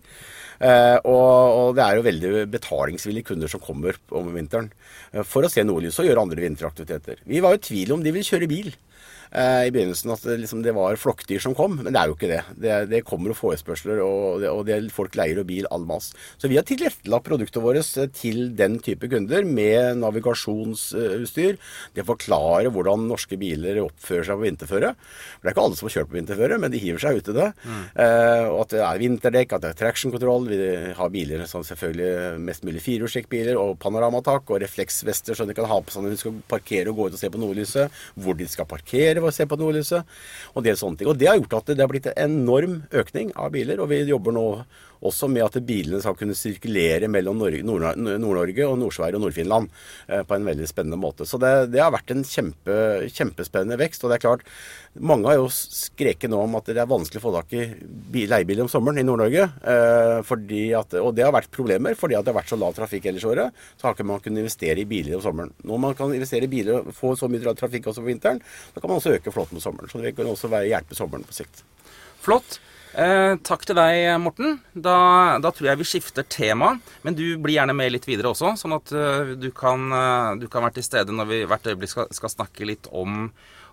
Eh, 0.60 0.98
og, 1.08 1.30
og, 1.56 1.68
det 1.78 1.84
er 1.86 1.96
jo 1.96 2.04
veldig 2.04 2.44
betalingsvillige 2.52 3.30
kunder 3.30 3.48
som 3.48 3.62
kommer 3.64 3.96
om 4.12 4.28
vinteren 4.34 4.68
for 5.24 5.46
å 5.46 5.50
se 5.50 5.64
nordlys 5.64 5.96
og 6.02 6.10
gjøre 6.10 6.26
andre 6.26 6.44
vinteraktiviteter. 6.44 7.22
Vi 7.24 7.40
var 7.40 7.56
jo 7.56 7.62
i 7.62 7.66
tvil 7.70 7.94
om 7.96 8.04
de 8.04 8.12
vil 8.12 8.26
kjøre 8.26 8.50
bil 8.50 8.68
eh, 9.30 9.66
i 9.68 9.72
begynnelsen 9.75 10.12
at 10.14 10.25
det, 10.26 10.38
liksom, 10.42 10.62
det 10.64 10.75
var 10.76 10.99
flokkdyr 11.00 11.42
som 11.42 11.54
kom, 11.56 11.78
men 11.80 11.92
det 11.92 12.00
er 12.00 12.10
jo 12.10 12.16
ikke 12.16 12.30
det. 12.30 12.42
Det, 12.60 12.76
det 12.90 13.02
kommer 13.08 13.37
forespørsler, 13.37 14.02
og, 14.04 14.44
og 14.50 14.64
det, 14.68 14.80
folk 14.94 15.16
leier 15.18 15.42
og 15.42 15.49
bil 15.50 15.68
all 15.70 15.87
mass. 15.88 16.10
Så 16.40 16.50
vi 16.50 16.58
har 16.58 16.66
tilrettelagt 16.68 17.28
produktet 17.28 17.62
vårt 17.64 17.80
eh, 17.80 18.10
til 18.16 18.50
den 18.58 18.78
type 18.84 19.10
kunder 19.10 19.46
med 19.46 20.00
navigasjonsutstyr. 20.00 21.58
Det 21.96 22.06
forklarer 22.08 22.70
hvordan 22.75 23.08
norske 23.10 23.38
biler 23.40 23.82
oppfører 23.84 24.28
seg 24.28 24.40
på 24.40 24.46
vinterføre. 24.49 24.94
For 24.94 25.42
det 25.42 25.50
er 25.50 25.56
ikke 25.56 25.66
alle 25.66 25.80
som 25.80 25.88
har 25.88 25.96
kjørt 25.99 26.10
på 26.10 26.18
vinterføre, 26.18 26.60
men 26.62 26.75
de 26.75 26.82
hiver 26.82 27.02
seg 27.02 27.20
ut 27.20 27.30
i 27.32 27.37
det. 27.37 27.49
Mm. 27.64 27.82
Eh, 28.04 28.46
og 28.50 28.58
at 28.64 28.75
det 28.75 28.82
er 28.87 29.02
vinterdekk, 29.04 29.56
at 29.56 29.64
det 29.64 29.72
er 29.72 29.80
traction 29.80 30.14
control. 30.14 30.49
Vi 30.50 30.60
har 30.99 31.12
biler 31.12 31.46
som 31.50 31.64
selvfølgelig 31.66 32.40
mest 32.44 32.66
mulig 32.66 32.82
firehjulstrekkbiler 32.84 33.58
og 33.60 33.76
panoramatak 33.82 34.50
og 34.50 34.62
refleksvester, 34.64 35.37
så 35.37 35.46
de 35.49 35.56
kan 35.56 35.68
ha 35.70 35.80
på 35.82 35.94
seg 35.94 36.04
når 36.04 36.14
de 36.14 36.20
skal 36.22 36.38
parkere 36.50 36.92
og 36.92 36.99
gå 36.99 37.08
ut 37.08 37.16
og 37.16 37.20
se 37.20 37.30
på 37.32 37.40
nordlyset. 37.40 38.00
Hvor 38.20 38.37
de 38.38 38.49
skal 38.50 38.68
parkere 38.70 39.19
ved 39.22 39.32
å 39.32 39.36
se 39.36 39.46
på 39.48 39.58
nordlyset, 39.60 40.20
og 40.54 40.66
det 40.66 40.76
sånne 40.80 41.00
ting. 41.00 41.10
Og 41.10 41.18
det 41.20 41.30
har 41.30 41.40
gjort 41.40 41.58
at 41.60 41.74
det 41.74 41.84
har 41.84 41.90
blitt 41.92 42.10
en 42.12 42.22
enorm 42.26 42.80
økning 42.90 43.34
av 43.36 43.52
biler, 43.54 43.82
og 43.82 43.92
vi 43.92 44.02
jobber 44.08 44.36
nå 44.36 44.46
også 45.07 45.28
med 45.33 45.45
at 45.47 45.59
bilene 45.66 46.00
skal 46.02 46.16
kunne 46.19 46.37
sirkulere 46.37 47.09
mellom 47.11 47.40
Nord-Norge 47.40 48.66
og 48.66 48.76
Nord-Sverige 48.80 49.19
og 49.19 49.25
Nord-Finland 49.25 49.71
eh, 50.09 50.23
på 50.26 50.37
en 50.37 50.49
veldig 50.49 50.69
spennende 50.69 51.00
måte. 51.00 51.26
Så 51.28 51.40
det, 51.40 51.71
det 51.75 51.83
har 51.83 51.95
vært 51.95 52.12
en 52.14 52.25
kjempe, 52.26 52.76
kjempespennende 53.09 53.80
vekst. 53.80 54.04
Og 54.04 54.12
det 54.12 54.19
er 54.19 54.25
klart, 54.26 54.45
mange 55.00 55.30
har 55.30 55.40
jo 55.40 55.49
skreket 55.52 56.33
nå 56.33 56.42
om 56.45 56.59
at 56.59 56.69
det 56.69 56.83
er 56.83 56.90
vanskelig 56.90 57.23
å 57.23 57.26
få 57.26 57.35
tak 57.38 57.54
i 57.57 58.26
leiebiler 58.30 58.66
om 58.66 58.73
sommeren 58.73 59.00
i 59.00 59.07
Nord-Norge. 59.07 59.49
Eh, 59.73 61.00
og 61.00 61.12
det 61.16 61.26
har 61.26 61.37
vært 61.37 61.52
problemer 61.54 61.97
fordi 61.99 62.19
at 62.19 62.26
det 62.26 62.35
har 62.35 62.40
vært 62.42 62.52
så 62.52 62.61
lav 62.61 62.76
trafikk 62.76 63.11
ellers 63.11 63.26
i 63.26 63.33
året. 63.33 63.61
Så 63.80 63.88
har 63.88 63.97
ikke 63.97 64.09
man 64.12 64.23
kunnet 64.25 64.45
investere 64.45 64.85
i 64.85 64.88
biler 64.88 65.19
om 65.19 65.25
sommeren. 65.25 65.54
Når 65.64 65.85
man 65.88 65.99
kan 65.99 66.12
investere 66.16 66.49
i 66.49 66.52
biler 66.52 66.80
og 66.80 66.95
få 66.97 67.16
så 67.19 67.30
mye 67.30 67.57
trafikk 67.57 67.88
også 67.90 68.04
på 68.04 68.12
vinteren, 68.12 68.42
da 68.75 68.83
kan 68.83 68.90
man 68.90 69.00
også 69.00 69.16
øke 69.16 69.33
flåten 69.35 69.57
på 69.57 69.64
sommeren. 69.64 69.90
Så 69.92 70.02
det 70.02 70.16
kan 70.19 70.28
også 70.28 70.52
være 70.52 70.73
hjelpe 70.75 70.99
sommeren 70.99 71.25
på 71.25 71.40
sikt. 71.40 71.64
Flott. 72.21 72.61
Eh, 72.90 73.37
takk 73.47 73.62
til 73.68 73.78
deg, 73.78 74.09
Morten. 74.18 74.56
Da, 74.75 75.38
da, 75.42 75.52
tror 75.54 75.70
jeg 75.70 75.80
vi 75.80 75.87
skifter 75.92 76.26
tema. 76.26 76.73
Men 77.06 77.16
du 77.18 77.25
blir 77.38 77.61
gjerne 77.61 77.76
med 77.76 77.94
litt 77.94 78.09
videre 78.09 78.32
også, 78.32 78.56
sånn 78.59 78.75
at 78.76 78.90
uh, 78.94 79.32
du, 79.38 79.50
kan, 79.54 79.87
uh, 79.94 80.35
du, 80.40 80.49
kan, 80.50 80.64
være 80.66 80.80
til 80.80 80.88
stede 80.88 81.14
når 81.14 81.30
vi 81.30 81.40
hvert 81.47 81.70
øyeblikk 81.70 81.92
skal, 81.92 82.09
skal 82.14 82.32
snakke 82.32 82.66
litt 82.66 82.88
om, 82.90 83.28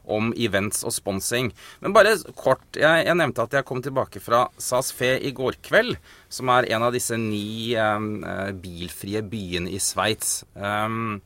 om, 0.05 0.29
events 0.37 0.85
og 0.85 0.93
sponsing. 0.93 1.49
Men 1.81 1.95
bare 1.97 2.13
kort. 2.37 2.65
Jeg, 2.77 3.07
jeg, 3.07 3.17
nevnte 3.17 3.47
at 3.47 3.57
jeg 3.57 3.67
kom 3.67 3.81
tilbake 3.85 4.21
fra 4.21 4.45
SAS 4.61 4.93
Fe 4.95 5.15
i 5.17 5.33
går 5.33 5.57
kveld. 5.65 5.97
Som 6.29 6.53
er 6.53 6.69
en 6.75 6.85
av 6.85 6.93
disse 6.93 7.17
ni 7.17 7.73
um, 7.73 8.21
bilfrie 8.61 9.25
byene 9.25 9.73
i 9.73 9.81
Sveits. 9.81 10.43
Um, 10.53 11.17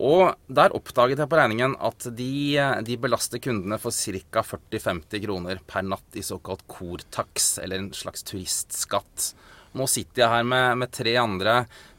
og 0.00 0.34
der 0.48 0.72
oppdaget 0.76 1.20
jeg 1.20 1.28
på 1.28 1.38
regningen 1.38 1.76
at 1.84 2.06
de, 2.16 2.56
de 2.86 2.98
belaster 3.00 3.42
kundene 3.42 3.78
for 3.82 3.92
ca. 3.92 4.44
40-50 4.46 5.24
kroner 5.26 5.62
per 5.68 5.84
natt 5.86 6.16
i 6.16 6.24
såkalt 6.24 6.64
kortaks, 6.70 7.58
eller 7.62 7.82
en 7.82 7.90
slags 7.96 8.24
turistskatt. 8.28 9.32
Nå 9.72 9.86
sitter 9.88 10.24
jeg 10.24 10.28
her 10.28 10.44
med, 10.44 10.80
med 10.82 10.92
tre 10.92 11.14
andre 11.16 11.54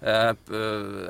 eh, 0.05 0.33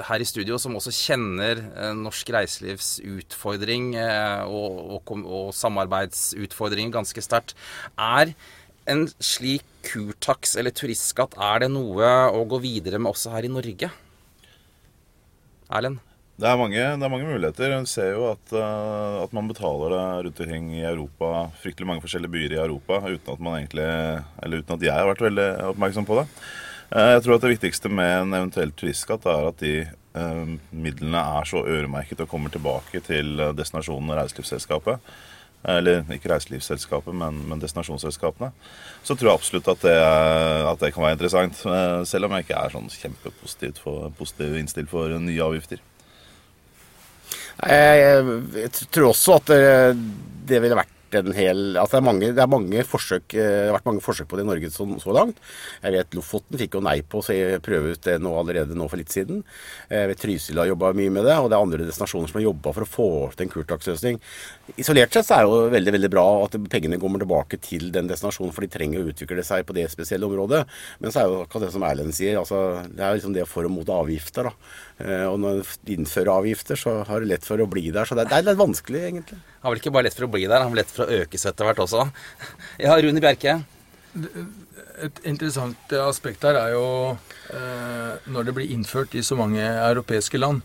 her 0.08 0.24
i 0.24 0.28
studio 0.28 0.56
som 0.62 0.78
også 0.80 0.94
kjenner 0.96 1.60
eh, 1.60 1.92
norsk 1.98 2.32
reiselivs 2.32 2.94
utfordring 3.04 3.92
eh, 4.00 4.44
og, 4.48 4.80
og, 4.96 5.12
og, 5.24 5.50
samarbeidsutfordringer 5.60 6.96
ganske 6.96 7.25
sterkt. 7.25 7.58
Er 8.00 8.32
en 8.88 9.06
slik 9.20 9.68
kurtaks 9.84 10.56
eller 10.60 10.75
turistskatt, 10.75 11.36
er 11.36 11.66
det 11.66 11.72
noe 11.75 12.08
å 12.32 12.48
gå 12.48 12.62
videre 12.63 13.00
med 13.00 13.12
også 13.12 13.36
her 13.36 13.48
i 13.48 13.52
Norge? 13.52 13.92
Erlend? 15.74 16.12
Det 16.34 16.48
er, 16.50 16.58
mange, 16.58 16.82
det 16.82 17.06
er 17.06 17.12
mange 17.13 17.28
muligheter. 17.30 17.75
Vi 17.78 17.90
ser 17.92 18.16
jo 18.16 18.24
at, 18.32 18.54
uh, 18.58 19.22
at, 19.22 19.34
man 19.38 19.46
betaler 19.52 19.94
det 19.94 20.06
rundt 20.25 20.40
omkring 20.42 20.72
i 20.74 20.82
Europa, 20.82 21.52
fryktelig 21.62 21.86
mange 21.92 22.02
forskjellige 22.02 22.34
byer 22.34 22.56
i 22.56 22.62
Europa, 22.63 23.04
uten 23.06 23.36
at 23.36 23.44
man 23.44 23.60
egentlig, 23.60 23.86
eller 24.42 24.63
uten 24.63 24.74
at 24.74 24.86
jeg 24.88 24.98
har 24.98 25.12
vært 25.12 25.22
veldig 25.28 25.46
oppmerksom 25.68 26.08
på 26.10 26.18
det. 26.18 26.24
Uh, 26.90 27.12
jeg 27.12 27.22
tror 27.25 27.36
at 27.36 27.46
det 27.46 27.54
viktigste 27.54 27.94
med 27.94 28.16
en 28.16 28.34
eventuell 28.40 28.74
turistskatt 28.74 29.30
er 29.30 29.52
at 29.52 29.62
de 29.62 29.75
uh, 30.18 30.58
midlene 30.74 31.22
er 31.38 31.52
så 31.54 31.62
øremerket 31.62 32.25
og 32.25 32.34
kommer 32.34 32.50
tilbake 32.50 33.04
til 33.06 33.38
destinasjonen 33.54 34.10
og 34.16 34.22
reiselivsselskapet. 34.24 35.13
Eller 35.70 36.02
ikke 36.18 36.34
reiselivsselskapet, 36.34 37.13
men, 37.13 37.44
men, 37.46 37.62
destinasjonsselskapene. 37.62 38.50
Så 39.06 39.13
tror 39.13 39.30
jeg 39.30 39.38
absolutt 39.38 39.70
at 39.78 39.86
det, 39.86 39.96
at 40.74 40.82
det 40.82 40.92
kan 40.92 41.06
være 41.06 41.16
interessant. 41.16 41.62
Selv 42.10 42.28
om 42.28 42.36
jeg 42.36 42.44
ikke 42.44 42.58
er 42.60 42.74
sånn 42.74 42.92
kjempepositivt 42.92 43.80
for, 43.80 44.12
innstilt 44.60 44.92
for 44.92 45.13
nye 45.24 45.46
avgifter. 45.46 45.80
Jeg, 47.62 48.26
jeg, 48.58 48.72
tror 48.92 49.12
også 49.12 49.38
at 49.38 49.52
det 50.50 50.60
ville 50.64 50.78
vært 50.78 50.94
en 51.20 51.36
hel 51.36 51.62
altså 51.77 51.98
det, 51.98 52.01
er 52.01 52.08
mange, 52.08 52.29
det, 52.32 52.43
er 52.43 52.51
mange 52.51 52.86
forsøk, 52.88 53.36
eh, 53.36 53.50
det 53.63 53.70
har 53.70 53.77
vært 53.77 53.89
mange 53.89 54.03
forsøk 54.05 54.29
på 54.29 54.39
det 54.39 54.46
i 54.46 54.50
Norge 54.50 54.72
så, 54.74 54.88
så 55.03 55.15
langt. 55.15 55.41
Jeg 55.84 55.96
vet 55.98 56.17
Lofoten 56.17 56.60
fikk 56.62 56.77
jo 56.77 56.84
nei 56.86 56.98
på 57.05 57.22
å 57.22 57.38
prøve 57.63 57.93
ut 57.93 58.05
det 58.08 58.17
nå 58.24 58.34
allerede 58.39 58.77
nå 58.77 58.88
for 58.91 59.01
litt 59.01 59.13
siden. 59.13 59.43
Jeg 59.91 60.12
vet 60.12 60.24
Trysil 60.24 60.62
har 60.62 60.72
jobba 60.72 60.93
mye 60.98 61.13
med 61.13 61.27
det, 61.27 61.38
og 61.39 61.50
det 61.51 61.58
er 61.58 61.67
andre 61.67 61.88
destinasjoner 61.88 62.32
som 62.32 62.39
har 62.39 62.48
jobba 62.48 62.75
for 62.75 62.86
å 62.86 62.91
få 62.93 63.10
til 63.34 63.48
en 63.48 63.53
kurtaksløsning. 63.53 64.22
Isolert 64.79 65.13
sett 65.13 65.27
så 65.27 65.38
er 65.38 65.46
det 65.46 65.51
jo 65.51 65.74
veldig 65.74 65.96
veldig 65.98 66.12
bra 66.13 66.25
at 66.46 66.58
pengene 66.72 67.00
kommer 67.01 67.24
tilbake 67.24 67.60
til 67.63 67.89
den 67.93 68.10
destinasjonen, 68.12 68.53
for 68.55 68.65
de 68.65 68.72
trenger 68.74 69.01
å 69.03 69.12
utvikle 69.12 69.46
seg 69.46 69.67
på 69.67 69.75
det 69.77 69.89
spesielle 69.91 70.27
området. 70.29 70.63
Men 71.03 71.13
så 71.13 71.24
er 71.24 71.29
jo 71.29 71.43
akkurat 71.43 71.67
det 71.67 71.74
som 71.75 71.86
Erlend 71.88 72.15
sier, 72.15 72.39
altså, 72.39 72.63
det 72.89 73.03
er 73.03 73.17
liksom 73.17 73.36
det 73.36 73.48
for 73.50 73.67
og 73.67 73.74
mot 73.74 73.93
avgifter. 73.93 74.50
da. 74.50 74.53
Eh, 75.03 75.25
og 75.27 75.39
når 75.41 75.63
du 75.84 75.93
innfører 75.96 76.32
avgifter, 76.34 76.79
så 76.79 77.00
har 77.08 77.24
det 77.24 77.32
lett 77.32 77.48
for 77.48 77.60
å 77.60 77.70
bli 77.70 77.89
der. 77.91 78.08
Så 78.08 78.17
det 78.17 78.27
er 78.29 78.46
litt 78.46 78.60
vanskelig, 78.60 79.01
egentlig. 79.10 79.39
Han 79.63 79.70
har 79.70 79.75
vel 79.75 79.82
ikke 79.82 79.93
bare 79.96 80.08
lett 80.08 80.17
for 80.17 80.27
å 80.27 80.32
bli 80.34 80.43
der, 80.46 80.60
han 80.60 80.74
har 80.74 80.82
lett 80.82 80.91
for 80.91 81.03
å 81.04 81.22
økes 81.24 81.48
etter 81.50 81.68
hvert 81.68 81.84
også. 81.84 82.08
Ja, 82.84 82.96
Rune 82.98 83.22
Bjerke? 83.24 83.60
Et 85.04 85.20
interessant 85.30 85.94
aspekt 86.04 86.46
her 86.46 86.58
er 86.60 86.74
jo 86.76 86.88
eh, 87.54 88.30
når 88.30 88.48
det 88.48 88.56
blir 88.58 88.74
innført 88.74 89.16
i 89.18 89.24
så 89.26 89.38
mange 89.40 89.62
europeiske 89.62 90.42
land, 90.42 90.62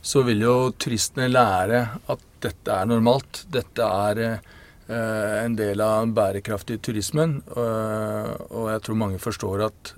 så 0.00 0.22
vil 0.24 0.44
jo 0.44 0.54
turistene 0.80 1.28
lære 1.28 1.82
at 2.12 2.24
dette 2.40 2.72
er 2.72 2.88
normalt. 2.88 3.44
Dette 3.52 3.84
er 4.08 4.22
eh, 4.26 5.36
en 5.44 5.56
del 5.58 5.80
av 5.84 6.08
bærekraftig 6.16 6.80
turismen. 6.84 7.40
og 7.50 8.64
jeg 8.72 8.82
tror 8.84 8.98
mange 8.98 9.20
forstår 9.22 9.66
at 9.68 9.92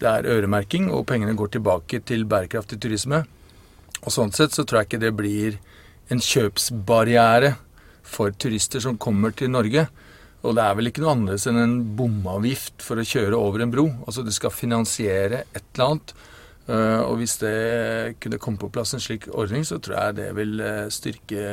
det 0.00 0.08
er 0.08 0.26
øremerking, 0.32 0.88
og 0.90 1.06
pengene 1.06 1.36
går 1.36 1.52
tilbake 1.54 2.00
til 2.08 2.24
bærekraftig 2.24 2.80
turisme. 2.80 3.22
Og 4.00 4.14
Sånn 4.14 4.32
sett 4.32 4.56
så 4.56 4.64
tror 4.64 4.80
jeg 4.80 4.90
ikke 4.90 5.02
det 5.04 5.12
blir 5.16 5.58
en 6.10 6.22
kjøpsbarriere 6.24 7.54
for 8.10 8.34
turister 8.34 8.82
som 8.82 8.98
kommer 9.00 9.34
til 9.36 9.52
Norge. 9.52 9.86
Og 10.40 10.56
det 10.56 10.64
er 10.64 10.76
vel 10.76 10.88
ikke 10.88 11.04
noe 11.04 11.14
annerledes 11.14 11.46
enn 11.50 11.60
en 11.60 11.78
bomavgift 11.96 12.84
for 12.84 13.00
å 13.00 13.06
kjøre 13.06 13.36
over 13.36 13.64
en 13.64 13.72
bro. 13.72 13.86
Altså 14.06 14.24
du 14.24 14.32
skal 14.32 14.54
finansiere 14.54 15.44
et 15.52 15.64
eller 15.74 15.86
annet. 15.86 16.14
Eh, 16.70 17.00
og 17.02 17.18
hvis 17.20 17.36
det 17.42 17.56
kunne 18.22 18.38
komme 18.40 18.60
på 18.60 18.70
plass 18.72 18.94
en 18.94 19.02
slik 19.02 19.28
ordning, 19.32 19.66
så 19.66 19.80
tror 19.82 19.96
jeg 19.98 20.18
det 20.20 20.28
vil 20.38 20.60
eh, 20.64 20.86
styrke 20.92 21.44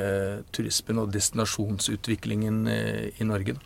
turismen 0.55 1.01
og 1.01 1.11
destinasjonsutviklingen 1.15 2.61
eh, 2.71 3.03
i 3.17 3.27
Norge. 3.27 3.57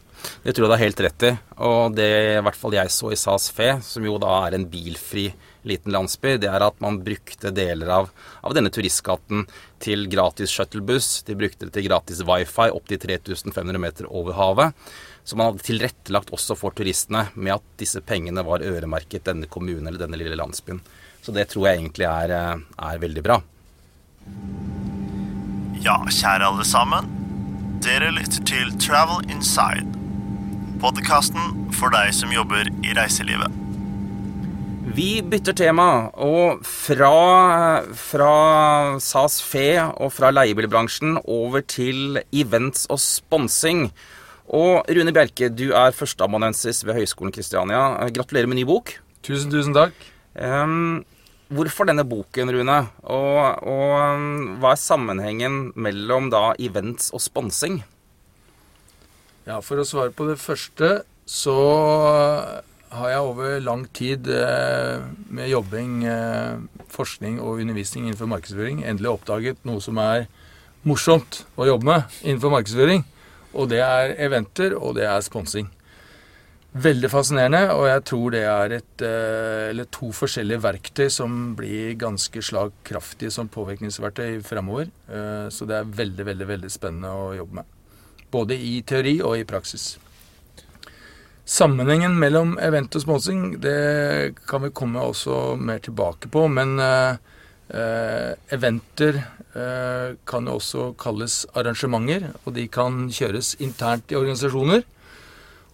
Det 0.46 0.54
tror 0.54 0.66
jeg 0.66 0.70
du 0.70 0.76
har 0.76 0.84
helt 0.86 1.06
rett 1.06 1.28
i. 1.28 1.32
Og 1.68 1.96
det 1.98 2.10
i 2.38 2.44
hvert 2.46 2.58
fall 2.58 2.78
jeg 2.78 2.94
så 2.94 3.12
i 3.12 3.20
SAS 3.20 3.50
Fe, 3.54 3.74
som 3.86 4.06
jo 4.06 4.18
da 4.22 4.36
er 4.46 4.58
en 4.58 4.68
bilfri 4.70 5.30
liten 5.68 5.94
landsby, 5.94 6.36
det 6.42 6.50
er 6.50 6.64
at 6.66 6.80
man 6.84 7.00
brukte 7.06 7.52
deler 7.56 7.92
av, 7.94 8.10
av 8.42 8.56
denne 8.58 8.72
turistskatten 8.74 9.46
til 9.84 10.08
gratis 10.12 10.54
shuttlebuss. 10.54 11.22
De 11.28 11.38
brukte 11.38 11.68
det 11.68 11.76
til 11.76 11.88
gratis 11.88 12.24
wifi 12.28 12.70
opp 12.72 12.90
til 12.90 13.02
3500 13.02 13.82
meter 13.82 14.10
over 14.10 14.38
havet. 14.38 14.92
Så 15.24 15.38
man 15.38 15.52
hadde 15.52 15.66
tilrettelagt 15.68 16.34
også 16.34 16.58
for 16.58 16.74
turistene 16.76 17.28
med 17.36 17.60
at 17.60 17.66
disse 17.82 18.02
pengene 18.02 18.44
var 18.46 18.66
øremerket 18.66 19.28
denne 19.30 19.50
kommunen 19.52 19.88
eller 19.88 20.02
denne 20.02 20.20
lille 20.20 20.38
landsbyen. 20.40 20.82
Så 21.22 21.34
det 21.36 21.52
tror 21.52 21.70
jeg 21.70 21.82
egentlig 21.82 22.10
er, 22.10 22.34
eh, 22.34 22.68
er 22.90 23.02
veldig 23.06 23.24
bra. 23.24 23.42
Ja, 25.82 25.98
kjære 26.10 26.50
alle 26.50 26.66
sammen. 26.66 27.10
Dere 27.82 28.12
lytter 28.14 28.42
til 28.46 28.74
Travel 28.82 29.26
Inside 29.30 30.02
podkasten 30.82 31.70
for 31.78 31.94
deg 31.94 32.10
som 32.16 32.34
jobber 32.34 32.70
i 32.82 32.96
reiselivet. 32.98 33.61
Vi 34.92 35.22
bytter 35.24 35.56
tema, 35.56 36.10
og 36.20 36.66
fra, 36.68 37.10
fra 37.96 38.32
SAS 39.00 39.38
Fe 39.40 39.78
og 39.80 40.10
fra 40.12 40.32
leiebilbransjen 40.34 41.16
over 41.22 41.64
til 41.64 42.20
events 42.36 42.90
og 42.92 43.00
sponsing. 43.00 43.86
Og 44.52 44.90
Rune 44.92 45.14
Bjerke, 45.16 45.48
du 45.48 45.70
er 45.72 45.96
førsteamanuensis 45.96 46.84
ved 46.84 46.98
Høgskolen 46.98 47.32
Kristiania. 47.32 47.86
Gratulerer 48.12 48.50
med 48.52 48.60
ny 48.60 48.66
bok. 48.68 48.92
Tusen, 49.24 49.54
tusen 49.54 49.78
takk. 49.78 49.96
Um, 50.36 51.06
hvorfor 51.56 51.88
denne 51.88 52.04
boken, 52.04 52.52
Rune? 52.52 52.80
Og, 53.06 53.40
og 53.72 54.58
hva 54.60 54.74
er 54.74 54.82
sammenhengen 54.82 55.62
mellom 55.80 56.28
da 56.34 56.50
events 56.60 57.14
og 57.16 57.24
sponsing? 57.24 57.80
Ja, 59.48 59.62
For 59.64 59.80
å 59.80 59.88
svare 59.88 60.12
på 60.12 60.28
det 60.28 60.36
første, 60.42 60.92
så 61.24 61.56
har 62.92 63.12
jeg 63.12 63.24
over 63.24 63.60
lang 63.64 63.84
tid 63.96 64.28
eh, 64.36 65.04
med 65.32 65.50
jobbing, 65.52 66.04
eh, 66.08 66.86
forskning 66.92 67.40
og 67.40 67.62
undervisning 67.64 68.08
innenfor 68.08 68.30
markedsføring 68.32 68.84
endelig 68.84 69.14
oppdaget 69.14 69.62
noe 69.68 69.84
som 69.84 70.00
er 70.02 70.28
morsomt 70.88 71.44
å 71.56 71.68
jobbe 71.70 71.88
med 71.88 72.18
innenfor 72.24 72.54
markedsføring. 72.56 73.06
Og 73.52 73.70
det 73.72 73.82
er 73.84 74.16
eventer, 74.28 74.76
og 74.76 74.96
det 75.00 75.08
er 75.08 75.24
sponsing. 75.24 75.70
Veldig 76.72 77.10
fascinerende, 77.12 77.66
og 77.76 77.84
jeg 77.90 78.04
tror 78.08 78.28
det 78.32 78.44
er 78.48 78.76
et, 78.78 79.04
eh, 79.04 79.84
to 79.92 80.12
forskjellige 80.16 80.64
verktøy 80.64 81.10
som 81.12 81.56
blir 81.56 81.98
ganske 82.00 82.44
slagkraftige 82.44 83.32
som 83.32 83.52
påvirkningsverktøy 83.52 84.40
fremover. 84.44 84.88
Så 85.52 85.68
det 85.68 85.76
er 85.76 85.84
veldig, 86.00 86.26
veldig, 86.26 86.48
veldig 86.48 86.72
spennende 86.72 87.12
å 87.12 87.36
jobbe 87.36 87.60
med. 87.60 87.66
Både 88.32 88.56
i 88.56 88.82
teori 88.88 89.20
og 89.22 89.36
i 89.38 89.44
praksis. 89.44 89.98
Sammenhengen 91.46 92.14
mellom 92.22 92.54
event 92.62 92.96
og 92.96 93.02
sponsing 93.04 93.56
det 93.64 94.38
kan 94.48 94.62
vi 94.66 94.74
komme 94.78 95.02
også 95.02 95.56
mer 95.58 95.82
tilbake 95.84 96.30
på. 96.32 96.46
Men 96.48 96.78
uh, 96.80 97.18
eventer 98.54 99.18
uh, 99.56 100.14
kan 100.28 100.48
jo 100.48 100.60
også 100.60 100.92
kalles 101.02 101.44
arrangementer. 101.58 102.30
Og 102.46 102.56
de 102.56 102.68
kan 102.72 103.08
kjøres 103.10 103.56
internt 103.60 104.14
i 104.14 104.20
organisasjoner. 104.20 104.86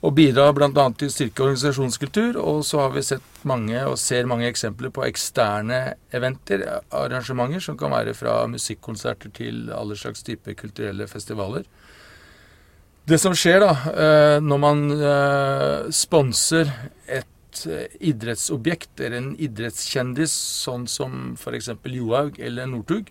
Og 0.05 0.13
bidra 0.13 0.51
bl.a. 0.53 0.69
til 0.71 1.09
å 1.09 1.13
styrke 1.13 1.43
organisasjonskultur. 1.43 2.39
Og 2.39 2.63
så 2.65 2.85
har 2.85 2.95
vi 2.95 3.03
sett 3.03 3.43
mange 3.47 3.81
og 3.89 3.99
ser 3.99 4.29
mange 4.29 4.47
eksempler 4.47 4.93
på 4.93 5.03
eksterne 5.07 5.81
eventer, 6.15 6.63
arrangementer, 6.95 7.63
som 7.65 7.77
kan 7.79 7.91
være 7.91 8.15
fra 8.17 8.39
musikkonserter 8.49 9.35
til 9.35 9.67
alle 9.75 9.99
slags 9.99 10.23
type 10.23 10.55
kulturelle 10.59 11.09
festivaler. 11.11 11.67
Det 13.07 13.15
som 13.23 13.31
skjer 13.39 13.61
da, 13.63 13.71
eh, 13.87 14.37
når 14.43 14.57
man 14.59 14.79
eh, 14.91 15.85
sponser 15.95 16.67
et 17.07 17.61
eh, 17.63 17.93
idrettsobjekt 18.03 18.99
eller 18.99 19.21
en 19.21 19.29
idrettskjendis, 19.39 20.33
sånn 20.65 20.83
som 20.91 21.37
f.eks. 21.37 21.69
Johaug 21.87 22.35
eller 22.43 22.67
Northug, 22.67 23.07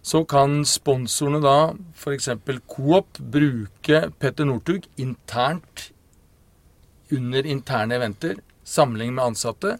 så 0.00 0.22
kan 0.24 0.62
sponsorene 0.64 1.42
da, 1.44 1.74
f.eks. 2.00 2.30
Coop, 2.64 3.20
bruke 3.20 4.06
Petter 4.16 4.48
Northug 4.48 4.88
internt 4.96 5.90
under 7.12 7.44
interne 7.44 8.00
eventer, 8.00 8.40
samling 8.64 9.12
med 9.18 9.34
ansatte, 9.34 9.76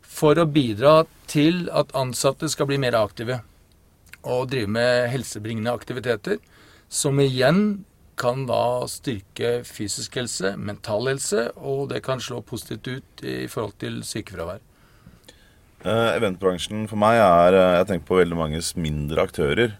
for 0.00 0.40
å 0.40 0.48
bidra 0.48 1.02
til 1.28 1.66
at 1.76 1.92
ansatte 1.92 2.48
skal 2.48 2.70
bli 2.72 2.80
mer 2.80 2.96
aktive 2.96 3.42
og 4.24 4.48
drive 4.48 4.72
med 4.80 5.10
helsebringende 5.12 5.76
aktiviteter, 5.76 6.40
som 6.88 7.20
igjen 7.20 7.84
kan 8.18 8.46
da 8.48 8.86
styrke 8.90 9.60
fysisk 9.66 10.18
helse, 10.18 10.54
mental 10.58 11.08
helse, 11.10 11.48
og 11.56 11.88
det 11.92 12.02
kan 12.06 12.20
slå 12.22 12.40
positivt 12.46 12.88
ut 12.88 13.24
i 13.24 13.46
forhold 13.50 13.76
til 13.80 14.02
sykefravær. 14.06 14.60
Uh, 15.78 16.10
eventbransjen 16.16 16.88
for 16.90 16.98
meg 16.98 17.20
er 17.22 17.54
eh, 17.54 17.76
Jeg 17.76 17.86
tenker 17.86 18.08
på 18.08 18.16
veldig 18.18 18.34
mange 18.34 18.62
mindre 18.82 19.22
aktører. 19.28 19.76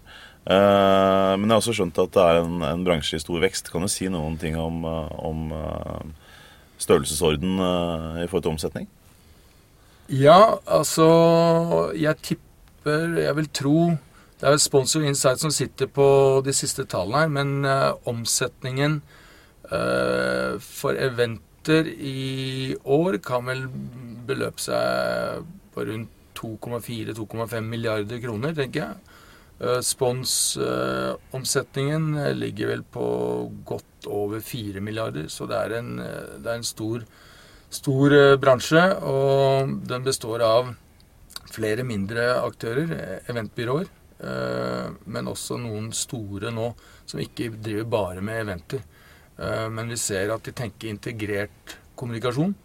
Uh, 0.47 1.35
men 1.35 1.49
jeg 1.49 1.51
har 1.51 1.59
også 1.59 1.75
skjønt 1.75 1.99
at 1.99 2.13
det 2.15 2.23
er 2.23 2.39
en, 2.39 2.61
en, 2.63 2.85
bransje 2.87 3.19
i 3.19 3.23
stor 3.23 3.43
vekst. 3.43 3.67
Kan 3.73 3.83
du 3.83 3.91
si 3.91 4.07
noen 4.07 4.37
ting 4.39 4.55
om, 4.57 4.85
om 4.87 5.51
uh, 5.51 6.31
størrelsesorden 6.79 7.59
i 8.23 8.29
forhold 8.29 8.45
til 8.47 8.53
omsetning? 8.55 8.87
Ja, 10.09 10.55
altså 10.65 11.91
Jeg 11.93 12.17
tipper 12.25 13.19
Jeg 13.19 13.35
vil 13.37 13.49
tro 13.53 13.75
det 14.39 14.47
er 14.47 14.53
vel 14.55 14.61
Sponsor 14.63 15.03
Insight 15.03 15.41
som 15.41 15.51
sitter 15.51 15.89
på 15.91 16.05
de 16.45 16.53
siste 16.55 16.85
tallene 16.87 17.19
her, 17.25 17.31
men 17.35 17.65
uh, 17.67 17.91
omsetningen 18.07 19.01
uh, 19.67 20.55
for 20.63 20.95
eventer 20.95 21.83
i 21.91 22.71
år 22.87 23.19
kan 23.19 23.43
vel 23.51 23.67
beløpe 24.29 24.63
seg 24.63 25.43
på 25.75 25.83
rundt 25.91 26.07
2,4-2,5 26.39 27.67
milliarder 27.67 28.15
kroner, 28.23 28.55
tenker 28.55 28.79
jeg. 28.85 28.95
Uh, 29.59 29.83
Sponsomsetningen 29.83 32.15
ligger 32.39 32.71
vel 32.71 32.87
på 32.95 33.03
godt 33.67 34.07
over 34.07 34.39
4 34.39 34.79
milliarder, 34.79 35.27
så 35.27 35.43
det 35.51 35.59
er 35.59 35.75
en, 35.81 35.99
det 35.99 36.47
er 36.47 36.55
en 36.61 36.63
stor, 36.63 37.03
stor 37.67 38.39
bransje. 38.39 38.95
Og 39.03 39.83
den 39.91 39.99
består 40.07 40.39
av 40.47 40.71
flere 41.51 41.83
mindre 41.83 42.39
aktører, 42.39 43.19
eventbyråer. 43.27 43.98
Eh, 44.19 44.87
men 45.07 45.29
også 45.31 45.55
noen 45.61 45.93
store 45.95 46.51
nå 46.51 46.73
som 47.07 47.21
ikke 47.23 47.53
driver 47.55 47.87
bare 47.93 48.23
med 48.25 48.43
eventer. 48.43 48.83
Eh, 49.39 49.67
men 49.71 49.91
vi 49.93 49.99
ser 49.99 50.33
at 50.33 50.43
de 50.43 50.55
tenker 50.55 50.91
integrert 50.91 51.77
kommunikasjon. 51.99 52.55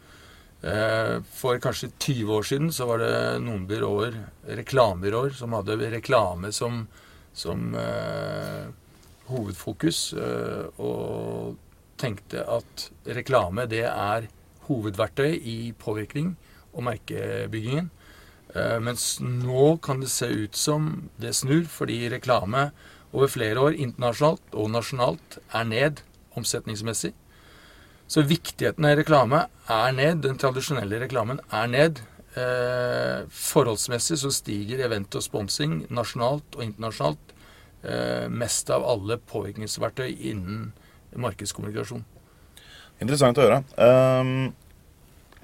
Eh, 0.64 1.16
for 1.36 1.60
kanskje 1.62 1.92
20 1.92 2.34
år 2.38 2.48
siden 2.48 2.72
så 2.74 2.88
var 2.90 3.04
det 3.04 3.14
noen 3.44 3.68
byråer, 3.70 4.18
reklamebyråer, 4.62 5.34
som 5.38 5.54
hadde 5.54 5.78
reklame 5.94 6.50
som, 6.54 6.86
som 7.34 7.74
uh, 7.76 8.70
hovedfokus, 9.28 10.14
og 10.78 11.56
tenkte 12.00 12.44
at 12.48 12.86
reklame 13.16 13.66
det 13.68 13.84
er 13.88 14.28
hovedverktøy 14.68 15.36
i 15.36 15.58
påvirkning 15.80 16.32
og 16.72 16.86
merkebyggingen. 16.88 17.90
Eh, 18.54 18.78
mens 18.80 19.18
nå 19.20 19.74
kan 19.82 20.00
det 20.02 20.12
se 20.12 20.28
ut 20.30 20.56
som 20.56 21.10
det 21.18 21.34
snur, 21.34 21.64
fordi 21.70 22.04
reklame 22.12 22.68
over 23.14 23.30
flere 23.30 23.60
år 23.60 23.78
internasjonalt 23.78 24.54
og 24.54 24.70
nasjonalt 24.74 25.38
er 25.54 25.68
ned 25.70 26.02
omsetningsmessig. 26.38 27.12
Så 28.06 28.22
viktigheten 28.28 28.84
av 28.86 28.98
reklame 28.98 29.46
er 29.70 29.94
ned. 29.96 30.22
Den 30.26 30.38
tradisjonelle 30.38 31.00
reklamen 31.02 31.40
er 31.50 31.70
ned. 31.70 32.02
Eh, 32.34 33.26
forholdsmessig 33.30 34.18
så 34.22 34.30
stiger 34.34 34.82
event 34.86 35.14
og 35.14 35.22
sponsing 35.22 35.84
nasjonalt 35.94 36.58
og 36.58 36.64
internasjonalt 36.66 37.34
eh, 37.86 38.26
mest 38.30 38.70
av 38.74 38.86
alle 38.86 39.20
påvirkningsverktøy 39.30 40.10
innen 40.10 40.72
markedskommunikasjon. 41.14 42.02
Interessant 43.02 43.38
å 43.38 43.46
høre. 43.46 43.62
Um, 43.78 44.52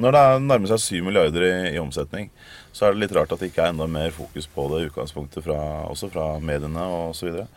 når 0.00 0.16
det 0.16 0.24
nærmer 0.46 0.70
seg 0.70 0.82
7 0.82 1.06
milliarder 1.06 1.44
i, 1.44 1.54
i, 1.74 1.80
omsetning, 1.80 2.30
så 2.72 2.86
er 2.86 2.94
det 2.94 3.02
litt 3.04 3.14
rart 3.16 3.32
at 3.34 3.42
det 3.42 3.50
ikke 3.50 3.64
er 3.66 3.74
enda 3.74 3.86
mer 3.90 4.12
fokus 4.14 4.46
på 4.50 4.66
det 4.72 4.82
i 4.82 4.90
utgangspunktet 4.90 5.44
fra, 5.44 5.58
også 5.90 6.10
fra 6.12 6.26
mediene 6.42 6.84
osv. 7.10 7.42
Um, 7.42 7.48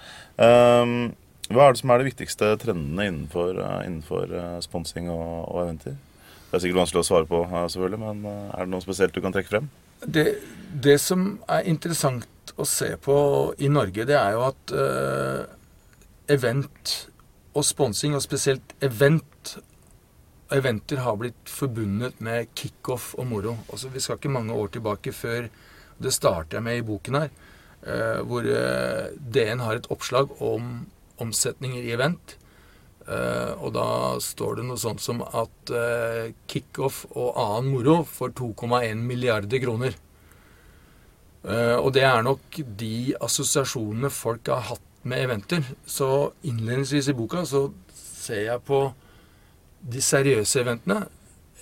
ehm, 0.46 0.96
hva 1.54 1.68
er 1.68 1.76
det 1.76 1.84
som 1.84 1.94
er 1.94 2.02
de 2.02 2.10
viktigste 2.10 2.50
trendene 2.62 3.08
innenfor, 3.10 3.60
uh, 3.60 3.80
innenfor 3.86 4.34
uh, 4.34 4.58
sponsing 4.64 5.10
og, 5.14 5.30
og, 5.48 5.62
eventer? 5.66 5.98
Det 6.50 6.60
er 6.60 6.66
sikkert 6.66 6.84
vanskelig 6.84 7.04
å 7.04 7.08
svare 7.08 7.30
på, 7.30 7.44
uh, 7.48 7.64
selvfølgelig, 7.72 8.02
men 8.04 8.28
er 8.30 8.66
det 8.66 8.72
noe 8.74 8.86
spesielt 8.86 9.16
du 9.16 9.22
kan 9.24 9.36
trekke 9.36 9.54
frem? 9.54 9.72
Det, 10.04 10.28
det, 10.84 10.98
som 11.00 11.38
er 11.52 11.70
interessant 11.70 12.54
å 12.60 12.68
se 12.68 12.92
på 13.02 13.16
i 13.64 13.70
Norge, 13.72 14.08
det 14.10 14.18
er 14.20 14.36
jo 14.36 14.48
at 14.50 14.74
event 16.34 16.96
og 17.54 17.64
sponsing, 17.66 18.16
og 18.18 18.24
spesielt 18.26 18.74
event 18.84 19.33
eventer 20.54 21.02
har 21.04 21.18
blitt 21.20 21.50
forbundet 21.50 22.20
med 22.24 22.52
kickoff 22.58 23.14
og 23.18 23.28
moro. 23.30 23.58
Også, 23.74 23.92
vi 23.94 24.02
skal 24.04 24.20
ikke 24.20 24.34
mange 24.34 24.56
år 24.56 24.74
tilbake 24.74 25.14
før 25.16 25.50
Det 26.04 26.12
starter 26.12 26.58
jeg 26.58 26.64
med 26.64 26.78
i 26.78 26.84
boken 26.84 27.16
her. 27.16 27.30
Uh, 27.84 28.24
hvor 28.28 28.44
uh, 28.48 29.12
DN 29.14 29.62
har 29.62 29.78
et 29.78 29.90
oppslag 29.94 30.32
om 30.42 30.88
omsetninger 31.22 31.84
i 31.84 31.94
event. 31.94 32.38
Uh, 33.06 33.54
og 33.62 33.76
da 33.76 33.86
står 34.24 34.58
det 34.58 34.66
noe 34.66 34.80
sånt 34.82 35.04
som 35.04 35.22
at 35.22 35.74
kickoff 36.50 37.04
og 37.12 37.38
annen 37.38 37.70
moro 37.76 38.02
får 38.08 38.34
2,1 38.40 39.04
milliarder 39.04 39.62
kroner. 39.64 39.96
og 41.44 41.90
det 41.94 42.04
er 42.08 42.22
nok 42.24 42.60
de 42.80 43.14
assosiasjonene 43.20 44.10
folk 44.10 44.48
har 44.48 44.62
hatt 44.70 44.90
med 45.04 45.26
eventer. 45.26 45.64
Så 45.86 46.32
innledningsvis 46.44 47.10
i 47.12 47.14
boka 47.14 47.44
så 47.46 47.68
ser 47.94 48.46
jeg 48.48 48.64
på 48.64 48.86
de 49.84 50.02
seriøse 50.02 50.62
eventene 50.62 51.04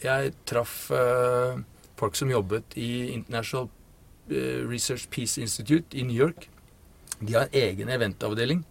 Jeg 0.03 0.33
traff 0.49 0.91
uh, 0.93 1.57
folk 1.97 2.15
som 2.17 2.29
jobbet 2.31 2.77
i 2.77 3.11
International 3.13 3.67
uh, 3.67 4.61
Research 4.69 5.07
Peace 5.09 5.41
Institute 5.41 5.97
i 5.97 6.05
New 6.07 6.17
York. 6.17 6.47
De 7.21 7.35
har 7.37 7.53
egen 7.53 7.89
eventavdeling. 7.93 8.63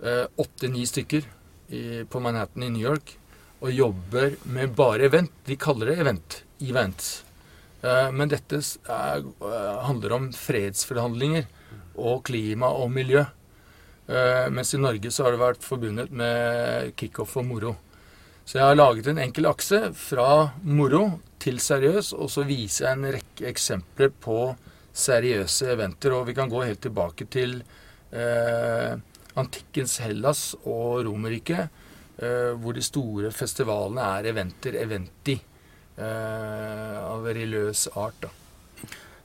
Eh, 0.00 0.24
åtte-ni 0.40 0.80
uh, 0.80 0.88
stykker 0.88 1.26
i, 1.68 2.04
på 2.08 2.20
Manhattan 2.24 2.64
i 2.64 2.70
New 2.72 2.80
York. 2.80 3.18
Og 3.60 3.72
jobber 3.72 4.36
med 4.48 4.72
bare 4.76 5.04
event. 5.10 5.32
De 5.44 5.56
kaller 5.60 5.92
det 5.92 5.98
event. 6.00 6.38
Events. 6.64 7.22
Uh, 7.82 8.08
Men 8.12 8.32
dette 8.32 8.56
er, 8.88 9.20
eh, 9.20 9.84
handler 9.84 10.12
om 10.16 10.30
fredsforhandlinger 10.32 11.44
og 11.96 12.24
klima 12.24 12.70
og 12.72 12.90
miljø. 12.90 13.26
Eh, 14.08 14.48
Mens 14.50 14.74
i 14.74 14.80
Norge 14.80 15.10
så 15.10 15.24
har 15.24 15.34
det 15.34 15.40
vært 15.42 15.66
forbundet 15.66 16.10
med 16.10 16.94
kickoff 16.96 17.36
og 17.36 17.46
moro. 17.46 17.76
Så 18.46 18.60
jeg 18.60 18.66
har 18.68 18.76
laget 18.78 19.08
en 19.10 19.18
enkel 19.18 19.48
akse 19.50 19.80
fra 19.98 20.52
moro 20.62 21.16
til 21.42 21.58
seriøs, 21.58 22.12
og 22.14 22.30
så 22.30 22.44
viser 22.46 22.86
jeg 22.86 22.98
en 22.98 23.08
rekke 23.16 23.48
eksempler 23.50 24.12
på 24.22 24.36
seriøse 24.96 25.72
eventer. 25.74 26.14
Og 26.14 26.28
vi 26.28 26.34
kan 26.36 26.50
gå 26.52 26.62
helt 26.62 26.80
tilbake 26.84 27.26
til 27.32 27.56
eh, 28.14 28.94
antikkens 29.36 29.98
Hellas 30.04 30.44
og 30.62 31.02
Romerriket, 31.08 31.82
eh, 32.22 32.52
hvor 32.62 32.76
de 32.78 32.86
store 32.86 33.32
festivalene 33.34 34.06
er 34.14 34.30
eventer, 34.30 34.78
eventi, 34.78 35.34
eh, 35.98 36.96
av 37.02 37.26
religiøs 37.26 37.88
art. 37.98 38.20
da. 38.28 38.30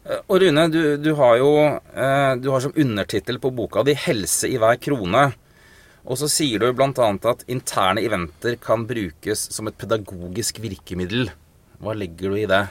Eh, 0.01 0.17
Og 0.27 0.41
Rune, 0.41 0.65
du, 0.73 0.97
du 0.97 1.13
har 1.21 1.37
jo 1.37 1.53
eh, 1.69 2.33
du 2.41 2.49
har 2.49 2.65
som 2.65 2.73
undertittel 2.73 3.37
på 3.37 3.53
boka 3.53 3.83
di 3.85 3.93
'Helse 3.93 4.49
i 4.49 4.57
hver 4.57 4.81
krone'. 4.81 5.29
Og 6.05 6.17
så 6.17 6.29
sier 6.31 6.61
du 6.61 6.67
bl.a. 6.73 7.07
at 7.29 7.43
interne 7.51 8.01
eventer 8.01 8.57
kan 8.61 8.87
brukes 8.89 9.47
som 9.53 9.69
et 9.69 9.77
pedagogisk 9.77 10.61
virkemiddel. 10.63 11.29
Hva 11.81 11.93
legger 11.97 12.33
du 12.33 12.39
i 12.41 12.49
det? 12.49 12.63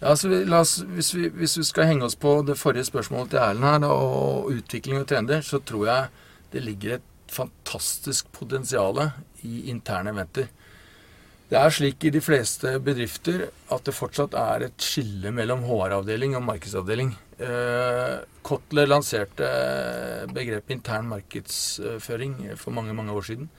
Ja, 0.00 0.10
altså, 0.12 0.28
oss, 0.58 0.76
hvis, 0.96 1.14
vi, 1.16 1.28
hvis 1.32 1.58
vi 1.58 1.64
skal 1.64 1.88
henge 1.88 2.04
oss 2.08 2.16
på 2.20 2.42
det 2.44 2.58
forrige 2.60 2.88
spørsmålet 2.88 3.34
til 3.34 3.40
Erlend 3.40 3.86
her, 3.86 3.88
og 3.88 4.50
utvikling 4.52 5.00
og 5.00 5.08
trender, 5.08 5.40
så 5.40 5.60
tror 5.64 5.86
jeg 5.88 6.08
det 6.52 6.64
ligger 6.64 6.98
et 6.98 7.06
fantastisk 7.32 8.28
potensial 8.32 9.00
i 9.42 9.68
interne 9.72 10.12
eventer. 10.12 10.50
Det 11.44 11.58
er 11.60 11.72
slik 11.76 12.06
i 12.08 12.10
de 12.14 12.22
fleste 12.24 12.70
bedrifter 12.80 13.42
at 13.74 13.84
det 13.84 13.92
fortsatt 13.92 14.32
er 14.40 14.64
et 14.64 14.80
skille 14.80 15.28
mellom 15.34 15.66
HR-avdeling 15.68 16.38
og 16.38 16.46
markedsavdeling. 16.46 17.10
Eh, 17.36 18.22
Kotler 18.44 18.88
lanserte 18.88 19.50
begrepet 20.32 20.78
intern 20.78 21.10
markedsføring 21.12 22.56
for 22.56 22.72
mange 22.72 22.96
mange 22.96 23.12
år 23.12 23.28
siden. 23.28 23.50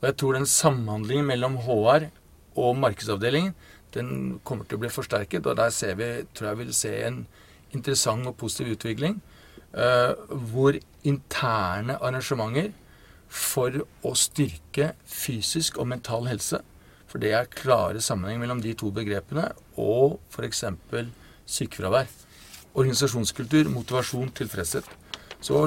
Og 0.00 0.08
jeg 0.08 0.16
tror 0.22 0.38
den 0.38 0.46
samhandlingen 0.46 1.26
mellom 1.26 1.58
HR 1.66 2.08
og 2.62 2.78
markedsavdelingen 2.78 3.54
den 3.92 4.40
kommer 4.46 4.64
til 4.64 4.78
å 4.78 4.84
bli 4.86 4.94
forsterket. 4.94 5.46
Og 5.46 5.58
der 5.58 5.74
ser 5.74 5.98
vi, 5.98 6.12
tror 6.34 6.52
jeg 6.52 6.62
vil 6.62 6.74
se 6.74 6.94
en 7.08 7.24
interessant 7.74 8.26
og 8.26 8.36
positiv 8.38 8.76
utvikling. 8.78 9.20
eh, 9.74 10.14
hvor 10.52 10.76
interne 11.02 11.96
arrangementer 11.96 12.72
for 13.28 13.72
å 14.04 14.12
styrke 14.14 14.92
fysisk 15.08 15.78
og 15.78 15.88
mental 15.88 16.28
helse 16.28 16.60
For 17.12 17.20
det 17.20 17.34
er 17.36 17.50
klare 17.52 18.00
sammenheng 18.00 18.40
mellom 18.40 18.62
de 18.64 18.72
to 18.78 18.88
begrepene 18.94 19.50
og 19.76 20.16
f.eks. 20.32 20.64
sykefravær. 21.44 22.08
Organisasjonskultur, 22.72 23.68
motivasjon, 23.68 24.30
tilfredshet. 24.32 24.88
Så 25.44 25.58
å 25.58 25.66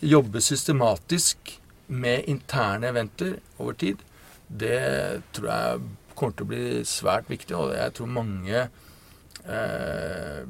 jobbe 0.00 0.40
systematisk 0.40 1.58
med 1.92 2.24
interne 2.32 2.88
eventer 2.88 3.36
over 3.60 3.76
tid, 3.76 4.00
det 4.48 4.80
tror 5.36 5.50
jeg 5.50 5.86
kommer 6.16 6.38
til 6.38 6.46
å 6.46 6.50
bli 6.54 6.64
svært 6.88 7.28
viktig. 7.28 7.52
Og 7.58 7.74
jeg 7.76 7.92
tror 7.98 8.12
mange 8.16 8.62
eh, 8.64 10.40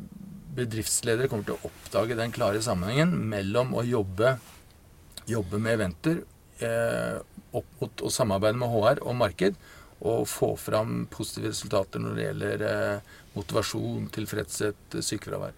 bedriftsledere 0.57 1.31
kommer 1.33 1.49
til 1.49 1.57
å 1.57 1.73
oppdage 1.73 2.19
den 2.21 2.35
klare 2.37 2.63
sammenhengen 2.63 3.17
mellom 3.33 3.75
å 3.75 3.83
jobbe, 3.83 4.37
jobbe 5.27 5.59
med 5.59 5.81
eventer 5.81 6.23
eh, 6.63 7.19
opp 7.57 7.81
mot 7.81 8.07
å 8.07 8.13
samarbeide 8.13 8.61
med 8.61 8.71
HR 8.71 9.03
og 9.03 9.19
marked, 9.19 9.59
og 10.05 10.27
få 10.29 10.53
fram 10.61 11.07
positive 11.11 11.53
resultater 11.53 12.03
når 12.03 12.17
det 12.17 12.27
gjelder 12.27 12.65
eh, 12.69 13.15
motivasjon, 13.37 14.09
tilfredshet, 14.13 14.99
sykefravær. 15.01 15.55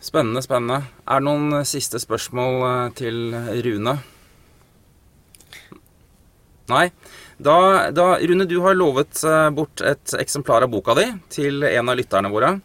Spennende, 0.00 0.42
spennende. 0.44 0.82
Er 1.08 1.20
det 1.20 1.26
noen 1.28 1.64
siste 1.68 2.00
spørsmål 2.00 2.60
eh, 2.68 2.94
til 2.96 3.36
Rune? 3.66 3.96
Nei. 6.72 6.86
Da, 7.36 7.56
da, 7.94 8.06
Rune, 8.18 8.46
du 8.48 8.56
har 8.64 8.78
lovet 8.78 9.20
eh, 9.28 9.50
bort 9.54 9.84
et 9.84 10.16
eksemplar 10.18 10.64
av 10.64 10.72
boka 10.72 10.96
di 10.98 11.10
til 11.32 11.66
en 11.68 11.92
av 11.92 12.00
lytterne 12.00 12.32
våre. 12.32 12.56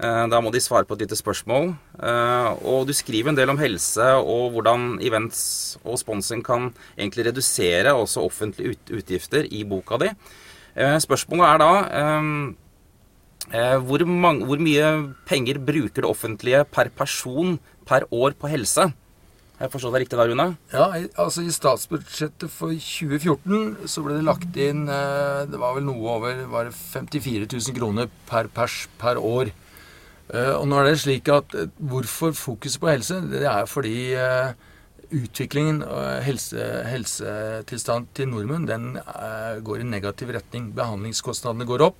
Eh, 0.00 0.26
Da 0.32 0.40
må 0.40 0.50
de 0.52 0.60
svare 0.62 0.86
på 0.88 0.94
et 0.96 1.02
lite 1.04 1.18
spørsmål. 1.18 1.74
Eh, 2.00 2.48
Og 2.64 2.86
du 2.88 2.92
skriver 2.96 3.28
en 3.28 3.36
del 3.36 3.50
om 3.50 3.58
helse 3.58 4.00
og 4.00 4.52
hvordan 4.54 4.98
events 5.02 5.76
og 5.84 5.98
sponsing 5.98 6.42
kan 6.44 6.72
egentlig 6.96 7.26
redusere 7.26 7.92
også 7.92 8.24
offentlige 8.24 8.76
utgifter 8.90 9.44
i 9.52 9.62
boka 9.64 9.98
di. 9.98 10.08
Eh, 10.76 10.96
Spørsmålet 10.98 11.54
er 11.54 11.58
da 11.58 11.72
hvor, 13.82 14.04
mange, 14.06 14.44
hvor 14.46 14.60
mye 14.62 15.12
penger 15.26 15.58
bruker 15.58 16.02
det 16.02 16.04
offentlige 16.06 16.64
per 16.70 16.88
person 16.94 17.58
per 17.84 18.04
år 18.12 18.32
på 18.38 18.46
helse? 18.48 18.92
Jeg 19.60 19.70
forstår 19.72 19.92
det 19.92 20.00
riktig 20.04 20.16
da, 20.16 20.24
Rune? 20.24 20.56
Ja, 20.72 20.86
altså 21.18 21.42
I 21.42 21.50
statsbudsjettet 21.50 22.48
for 22.48 22.70
2014 22.70 23.88
så 23.90 24.04
ble 24.04 24.14
det 24.16 24.24
lagt 24.24 24.56
inn 24.56 24.86
Det 24.86 25.58
var 25.58 25.74
vel 25.74 25.84
noe 25.84 26.14
over 26.14 26.46
var 26.46 26.64
det 26.70 26.74
54 26.78 27.48
000 27.50 27.74
kroner 27.76 28.08
per 28.30 28.46
pers 28.48 28.86
per 29.00 29.16
år. 29.18 29.50
Eh, 30.30 30.52
og 30.54 30.68
nå 30.70 30.78
er 30.78 30.90
det 30.90 30.98
slik 31.02 31.28
at 31.32 31.54
eh, 31.58 31.70
Hvorfor 31.90 32.34
fokuset 32.36 32.80
på 32.82 32.90
helse? 32.92 33.16
Det 33.32 33.46
er 33.50 33.64
fordi 33.66 34.12
eh, 34.14 34.52
utviklingen 35.10 35.82
og 35.82 36.22
helse, 36.22 36.56
helsetilstanden 36.86 38.08
til 38.14 38.28
nordmenn 38.30 38.68
den 38.68 38.84
går 39.66 39.82
i 39.82 39.88
negativ 39.88 40.30
retning. 40.36 40.68
Behandlingskostnadene 40.76 41.66
går 41.66 41.82
opp. 41.88 41.98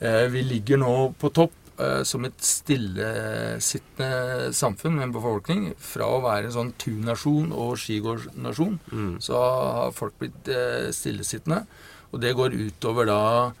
Vi 0.00 0.42
ligger 0.42 0.76
nå 0.80 1.14
på 1.20 1.28
topp 1.36 1.52
som 2.08 2.24
et 2.26 2.42
stillesittende 2.42 4.50
samfunn 4.56 4.96
med 4.96 5.04
en 5.06 5.14
befolkning. 5.14 5.74
Fra 5.78 6.06
å 6.10 6.24
være 6.24 6.48
en 6.48 6.56
sånn 6.56 6.74
turnasjon 6.82 7.54
og 7.54 7.78
skigårdsnasjon, 7.78 8.80
så 9.22 9.34
har 9.38 9.94
folk 9.94 10.18
blitt 10.18 10.50
stillesittende. 10.96 11.62
Og 12.10 12.18
det 12.26 12.34
går 12.40 12.58
utover 12.58 13.06
da 13.06 13.54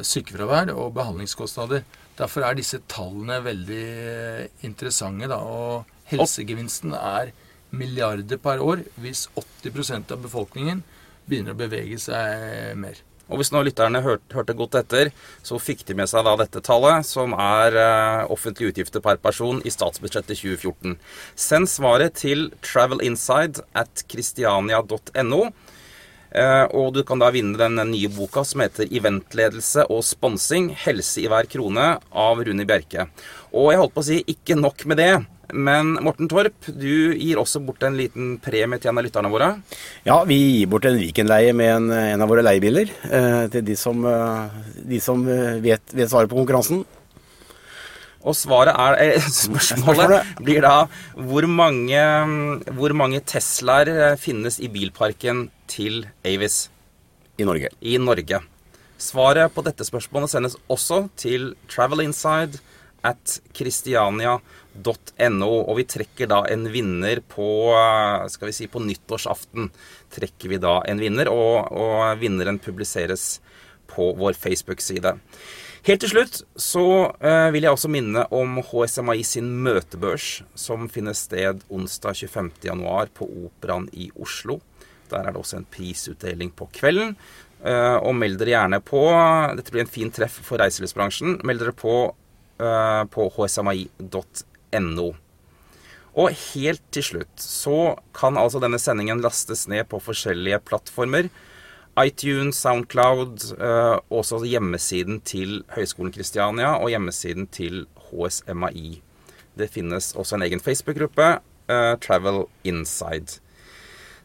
sykefravær 0.00 0.72
og 0.72 0.96
behandlingskostnader. 0.96 1.84
Derfor 2.22 2.46
er 2.46 2.58
disse 2.58 2.78
tallene 2.90 3.40
veldig 3.42 3.84
eh, 4.14 4.42
interessante. 4.68 5.28
da, 5.30 5.40
Og 5.42 6.10
helsegevinsten 6.12 6.94
er 6.98 7.32
milliarder 7.72 8.38
per 8.38 8.60
år 8.62 8.84
hvis 9.00 9.26
80% 9.64 10.12
av 10.12 10.20
befolkningen 10.26 10.82
begynner 11.26 11.56
å 11.56 11.62
bevege 11.62 11.98
seg 12.02 12.76
mer. 12.78 13.00
Og 13.32 13.38
hvis 13.40 13.52
nå 13.54 13.62
lytterne 13.64 14.02
hørte, 14.04 14.34
hørte 14.36 14.54
godt 14.56 14.76
etter, 14.82 15.10
så 15.46 15.56
fikk 15.62 15.86
de 15.88 15.96
med 15.96 16.10
seg 16.10 16.26
da 16.26 16.34
dette 16.36 16.60
tallet, 16.64 17.06
som 17.08 17.32
er 17.38 17.78
eh, 17.80 18.32
offentlige 18.34 18.74
utgifter 18.74 19.00
per 19.04 19.20
person 19.22 19.62
i 19.64 19.72
statsbudsjettet 19.72 20.42
2014. 20.42 20.98
Send 21.38 21.70
svaret 21.72 22.18
til 22.20 22.50
travelinside 22.66 23.64
at 23.78 24.04
christiania.no. 24.10 25.42
Eh, 26.32 26.64
og 26.72 26.94
du 26.96 27.02
kan 27.04 27.20
da 27.20 27.28
vinne 27.34 27.58
den 27.60 27.76
nye 27.92 28.08
boka 28.08 28.44
som 28.44 28.64
heter 28.64 28.88
'Eventledelse 28.88 29.84
og 29.90 30.02
sponsing 30.04 30.70
helse 30.72 31.20
i 31.20 31.28
hver 31.28 31.44
krone' 31.44 32.00
av 32.12 32.40
Rune 32.40 32.64
Bjerke. 32.64 33.08
Og 33.52 33.72
jeg 33.72 33.80
holdt 33.80 33.94
på 33.94 34.00
å 34.00 34.08
si 34.08 34.24
ikke 34.24 34.56
nok 34.56 34.86
med 34.86 34.96
det. 34.96 35.26
Men 35.52 35.98
Morten 36.00 36.28
Torp, 36.28 36.54
du 36.64 37.12
gir 37.12 37.36
også 37.36 37.60
bort 37.60 37.82
en 37.84 37.96
liten 37.98 38.38
premie 38.40 38.80
til 38.80 38.88
en 38.88 38.98
av 38.98 39.04
lytterne 39.04 39.28
våre. 39.28 39.50
Ja, 40.06 40.24
vi 40.24 40.38
gir 40.38 40.70
bort 40.72 40.86
en 40.88 40.96
weekendleie 40.96 41.52
med 41.52 41.68
en, 41.74 41.90
en 41.92 42.24
av 42.24 42.28
våre 42.28 42.44
leiebiler 42.46 42.88
eh, 42.88 43.44
til 43.52 43.64
de 43.66 43.76
som, 43.76 44.00
eh, 44.08 44.48
de 44.88 45.00
som 45.04 45.20
eh, 45.28 45.60
vet, 45.60 45.84
vet 45.92 46.08
svaret 46.08 46.32
på 46.32 46.38
konkurransen. 46.40 46.86
Og 48.22 48.36
svaret 48.38 48.72
er 48.78 49.18
Spørsmålet 49.44 50.38
blir 50.40 50.62
da 50.64 50.86
hvor 51.18 51.44
mange, 51.50 52.00
hvor 52.78 52.96
mange 52.96 53.20
Teslaer 53.20 54.16
finnes 54.16 54.56
i 54.62 54.72
bilparken 54.72 55.50
til 55.72 56.04
Avis 56.28 56.66
I 57.40 57.46
Norge. 57.48 57.72
i 57.80 57.96
Norge? 57.98 58.42
Svaret 59.02 59.50
på 59.54 59.64
dette 59.66 59.86
spørsmålet 59.86 60.30
sendes 60.30 60.58
også 60.70 61.06
til 61.18 61.54
travelinside 61.72 62.60
at 63.02 63.38
christiania.no. 63.56 65.50
Og 65.66 65.74
vi 65.80 65.86
trekker 65.90 66.30
da 66.30 66.42
en 66.52 66.68
vinner 66.72 67.22
på 67.26 67.48
skal 68.30 68.50
vi 68.50 68.56
si, 68.56 68.68
på 68.70 68.82
nyttårsaften. 68.84 69.72
trekker 70.12 70.52
vi 70.52 70.60
da 70.62 70.78
en 70.86 71.02
vinner, 71.02 71.30
og, 71.32 71.72
og 71.72 72.20
vinneren 72.20 72.60
publiseres 72.62 73.40
på 73.90 74.12
vår 74.18 74.38
Facebook-side. 74.38 75.16
Helt 75.82 75.98
til 76.04 76.12
slutt 76.12 76.36
så 76.62 76.84
eh, 77.18 77.48
vil 77.50 77.64
jeg 77.66 77.74
også 77.74 77.88
minne 77.90 78.22
om 78.30 78.60
HSMI 78.62 79.24
sin 79.26 79.48
møtebørs, 79.64 80.44
som 80.54 80.86
finner 80.86 81.16
sted 81.18 81.64
onsdag 81.74 82.20
25.1 82.22 83.10
på 83.18 83.26
Operaen 83.48 83.88
i 83.90 84.12
Oslo. 84.14 84.60
Der 85.12 85.28
er 85.28 85.34
det 85.34 85.40
også 85.40 85.60
en 85.60 85.68
prisutdeling 85.70 86.52
på 86.56 86.68
kvelden. 86.74 87.16
Eh, 87.62 87.96
og 88.02 88.16
meld 88.18 88.40
dere 88.40 88.56
gjerne 88.56 88.80
på. 88.82 89.02
Dette 89.58 89.74
blir 89.74 89.84
en 89.84 89.90
fin 89.90 90.10
treff 90.14 90.40
for 90.42 90.62
reiselivsbransjen. 90.62 91.38
Meld 91.46 91.62
dere 91.62 91.74
på 91.76 91.94
eh, 92.58 93.02
på 93.12 93.28
hsmi.no. 93.36 95.08
Og 96.12 96.34
helt 96.52 96.82
til 96.92 97.06
slutt 97.06 97.40
så 97.40 97.94
kan 98.16 98.36
altså 98.36 98.60
denne 98.60 98.80
sendingen 98.82 99.22
lastes 99.24 99.64
ned 99.70 99.86
på 99.88 100.02
forskjellige 100.02 100.60
plattformer. 100.66 101.30
iTunes, 102.00 102.56
Soundcloud, 102.56 103.52
eh, 103.60 103.96
også 104.10 104.42
hjemmesiden 104.48 105.20
til 105.20 105.62
Høgskolen 105.76 106.12
Kristiania 106.12 106.74
og 106.80 106.90
hjemmesiden 106.90 107.46
til 107.52 107.86
HSMAI. 108.10 109.02
Det 109.54 109.70
finnes 109.70 110.14
også 110.16 110.36
en 110.36 110.42
egen 110.48 110.60
Facebook-gruppe, 110.60 111.38
Travel 112.00 112.46
Inside. 112.64 113.41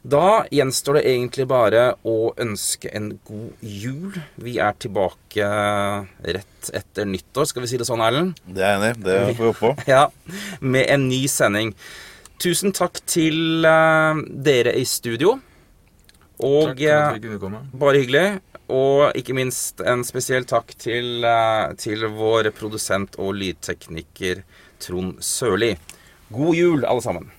Da 0.08 0.46
gjenstår 0.54 1.00
det 1.00 1.08
egentlig 1.10 1.44
bare 1.50 1.82
å 2.08 2.32
ønske 2.40 2.88
en 2.96 3.10
god 3.28 3.64
jul. 3.66 4.16
Vi 4.40 4.54
er 4.64 4.78
tilbake 4.80 5.48
rett 6.24 6.70
etter 6.78 7.08
nyttår, 7.10 7.50
skal 7.50 7.66
vi 7.66 7.72
si 7.74 7.80
det 7.82 7.88
sånn, 7.90 8.04
Erlend? 8.06 8.38
Det 8.46 8.64
er 8.64 8.78
jeg 8.78 8.80
enig 8.80 8.92
i. 8.94 9.02
Det 9.04 9.18
får 9.26 9.44
vi 9.44 9.50
håpe 9.50 9.64
på. 9.66 9.74
Ja, 9.98 10.06
med 10.64 10.88
en 10.94 11.10
ny 11.10 11.20
sending. 11.32 11.74
Tusen 12.40 12.72
takk 12.78 13.02
til 13.10 13.68
eh, 13.68 14.24
dere 14.48 14.78
i 14.80 14.86
studio. 14.88 15.36
Og 16.38 16.70
Takk 16.70 16.80
for 16.80 16.94
at 16.94 17.18
eh, 17.18 17.18
vi 17.18 17.40
kunne 17.42 17.64
bare 17.84 18.04
hyggelig. 18.04 18.26
Og 18.72 19.16
ikke 19.18 19.36
minst 19.36 19.84
en 19.84 20.08
spesiell 20.08 20.48
takk 20.48 20.72
til, 20.80 21.26
eh, 21.28 21.74
til 21.82 22.08
vår 22.16 22.54
produsent 22.56 23.20
og 23.20 23.36
lydtekniker 23.42 24.46
Trond 24.84 25.20
Sørli. 25.26 25.74
God 26.32 26.56
jul, 26.56 26.86
alle 26.88 27.04
sammen. 27.04 27.34